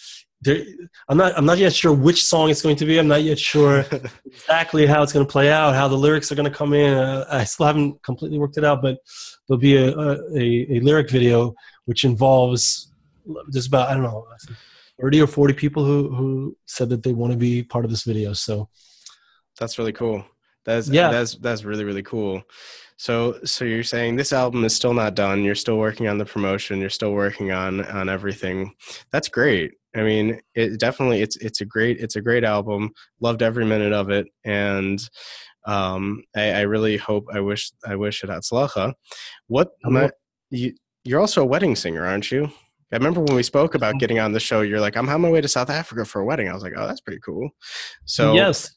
[0.48, 2.98] I'm not I'm not yet sure which song it's going to be.
[2.98, 3.86] I'm not yet sure
[4.26, 6.94] exactly how it's going to play out, how the lyrics are going to come in.
[6.94, 9.00] Uh, I still haven't completely worked it out, but
[9.48, 11.54] there'll be a, a, a lyric video
[11.86, 12.92] which involves
[13.50, 14.26] there's about I don't know
[15.02, 18.04] 30 or 40 people who who said that they want to be part of this
[18.04, 18.32] video.
[18.32, 18.70] So
[19.60, 20.24] that's really cool.
[20.66, 21.10] That's yeah.
[21.12, 22.44] That's that's really really cool.
[22.98, 25.44] So so you're saying this album is still not done.
[25.44, 26.80] You're still working on the promotion.
[26.80, 28.74] You're still working on on everything.
[29.12, 29.74] That's great.
[29.96, 32.92] I mean, it definitely it's it's a great it's a great album.
[33.22, 35.02] Loved every minute of it, and
[35.66, 38.94] um, I, I really hope I wish I wish it Hatzlacha.
[39.48, 40.12] What my,
[40.50, 42.52] you you're also a wedding singer, aren't you?
[42.92, 44.62] I remember when we spoke about getting on the show.
[44.62, 46.50] You're like, I'm on my way to South Africa for a wedding.
[46.50, 47.50] I was like, oh, that's pretty cool.
[48.06, 48.76] So yes,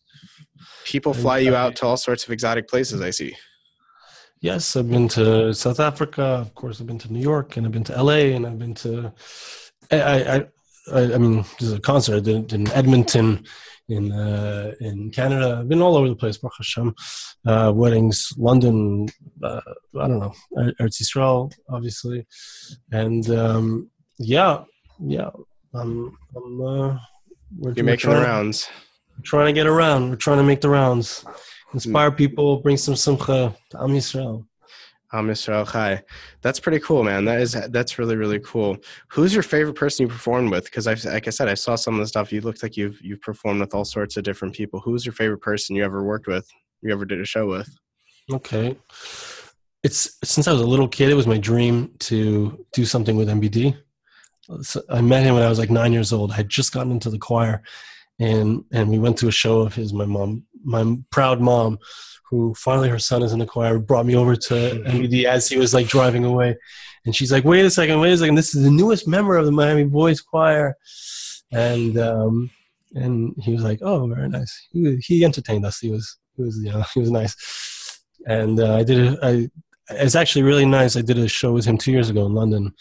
[0.84, 3.00] people fly you out to all sorts of exotic places.
[3.00, 3.36] I see.
[4.40, 6.22] Yes, I've been to South Africa.
[6.22, 8.74] Of course, I've been to New York, and I've been to LA, and I've been
[8.74, 9.12] to.
[9.90, 10.46] I, I
[10.92, 13.44] I, I mean, there's a concert I did in Edmonton,
[13.88, 15.58] in uh, in Canada.
[15.60, 16.38] I've been all over the place.
[16.38, 16.94] Baruch Hashem,
[17.46, 19.08] uh, weddings, London.
[19.42, 19.60] Uh,
[20.00, 22.26] I don't know, Eretz Yisrael, obviously,
[22.90, 24.64] and um, yeah,
[25.00, 25.30] yeah.
[25.74, 26.98] I'm, I'm uh,
[27.58, 28.68] we're, You're making the rounds.
[29.22, 30.10] Trying to get around.
[30.10, 31.24] We're trying to make the rounds.
[31.74, 32.16] Inspire hmm.
[32.16, 34.46] people, bring some simcha to Am Yisrael.
[35.12, 36.02] Am Yisrael Chai.
[36.40, 37.24] That's pretty cool, man.
[37.24, 38.78] That is that's really really cool.
[39.08, 40.64] Who's your favorite person you performed with?
[40.64, 42.32] Because I, like I said, I saw some of the stuff.
[42.32, 44.80] You looked like you've you've performed with all sorts of different people.
[44.80, 46.48] Who's your favorite person you ever worked with?
[46.80, 47.68] You ever did a show with?
[48.32, 48.76] Okay,
[49.82, 51.10] it's since I was a little kid.
[51.10, 53.76] It was my dream to do something with MBD.
[54.62, 56.32] So I met him when I was like nine years old.
[56.32, 57.62] I had just gotten into the choir,
[58.18, 59.92] and and we went to a show of his.
[59.92, 61.78] My mom, my proud mom
[62.32, 64.54] who finally her son is in the choir, brought me over to
[64.86, 66.56] MBD as he was like driving away.
[67.04, 68.36] And she's like, wait a second, wait a second.
[68.36, 70.78] This is the newest member of the Miami Boys Choir.
[71.52, 72.50] And, um,
[72.94, 74.68] and he was like, oh, very nice.
[74.72, 75.78] He, he entertained us.
[75.78, 78.00] He was, he was, you know, he was nice.
[78.26, 78.98] and uh, I did.
[78.98, 79.50] A, I,
[79.90, 80.96] it's actually really nice.
[80.96, 82.72] I did a show with him two years ago in London,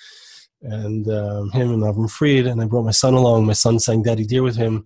[0.62, 3.48] and um, him and Avram Fried, and I brought my son along.
[3.48, 4.86] My son sang "Daddy Dear" with him.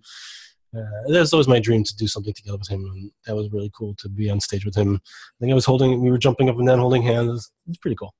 [0.76, 3.50] Uh, that was always my dream to do something together with him, and that was
[3.52, 5.00] really cool to be on stage with him.
[5.04, 7.50] I think I was holding, we were jumping up and down, holding hands.
[7.66, 8.14] It's pretty cool.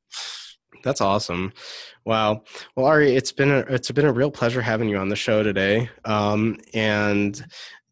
[0.82, 1.52] That's awesome.
[2.04, 2.44] Wow.
[2.76, 5.42] Well, Ari, it's been a it's been a real pleasure having you on the show
[5.42, 5.90] today.
[6.04, 7.44] Um, and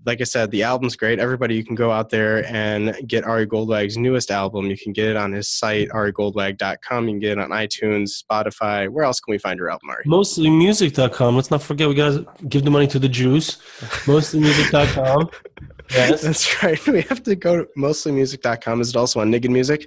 [0.06, 1.18] like I said, the album's great.
[1.18, 4.66] Everybody, you can go out there and get Ari Goldwag's newest album.
[4.66, 7.04] You can get it on his site, arigoldwag.com.
[7.08, 8.88] You can get it on iTunes, Spotify.
[8.88, 10.04] Where else can we find your album, Ari?
[10.04, 11.36] Mostlymusic.com.
[11.36, 13.56] Let's not forget, we got to give the money to the Jews.
[14.06, 15.30] Mostlymusic.com.
[15.90, 16.22] yes.
[16.22, 16.86] That's right.
[16.86, 18.80] We have to go to mostlymusic.com.
[18.80, 19.86] Is it also on Nigun Music?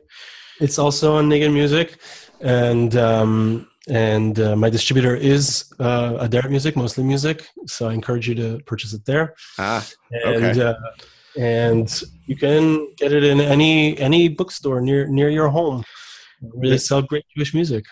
[0.60, 2.00] It's also on Nigun Music.
[2.42, 7.48] And um, and uh, my distributor is uh, Aderet Music, mostly music.
[7.66, 9.36] So I encourage you to purchase it there.
[9.58, 10.62] Ah, and, okay.
[10.62, 10.74] Uh,
[11.38, 15.84] and you can get it in any any bookstore near near your home.
[16.42, 17.86] Really sell great Jewish music.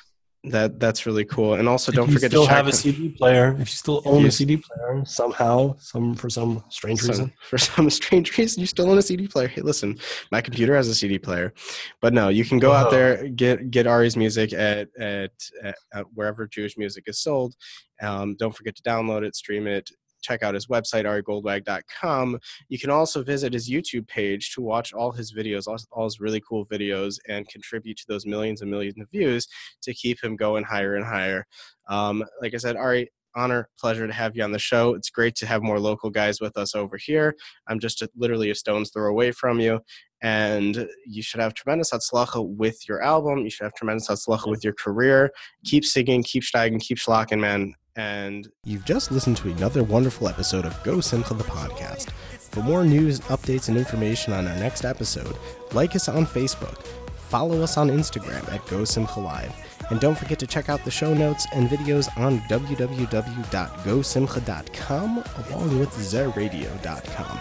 [0.49, 1.55] That that's really cool.
[1.55, 3.53] And also, if don't forget to still have a CD player.
[3.53, 7.57] If you still own a CD player somehow, some for some strange some, reason, for
[7.57, 9.47] some strange reason, you still own a CD player.
[9.47, 9.97] Hey, listen,
[10.31, 11.53] my computer has a CD player,
[12.01, 12.75] but no, you can go Whoa.
[12.75, 15.31] out there get get Ari's music at, at
[15.63, 17.55] at, at wherever Jewish music is sold.
[18.01, 19.89] Um, don't forget to download it, stream it,
[20.25, 22.39] check out his website, arigoldwag.com.
[22.69, 26.19] You can also visit his YouTube page to watch all his videos, all, all his
[26.19, 29.47] really cool videos, and contribute to those millions and millions of views
[29.83, 31.45] to keep him going higher and higher.
[31.87, 34.95] Um, like I said, Ari, honor, pleasure to have you on the show.
[34.95, 37.35] It's great to have more local guys with us over here.
[37.67, 39.81] I'm just a, literally a stone's throw away from you.
[40.21, 43.39] And you should have tremendous hatzlacha with your album.
[43.39, 45.31] You should have tremendous hatzlacha with your career.
[45.65, 47.75] Keep singing, keep steiging, keep schlacken, man.
[47.95, 52.11] And you've just listened to another wonderful episode of Go Simcha the podcast.
[52.11, 55.35] For more news, updates, and information on our next episode,
[55.73, 56.85] like us on Facebook,
[57.29, 59.53] follow us on Instagram at Go Simcha Live,
[59.89, 65.89] and don't forget to check out the show notes and videos on www.gosimcha.com along with
[65.91, 67.39] zeradio.com.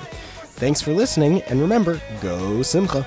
[0.57, 3.05] Thanks for listening, and remember, Go Simcha!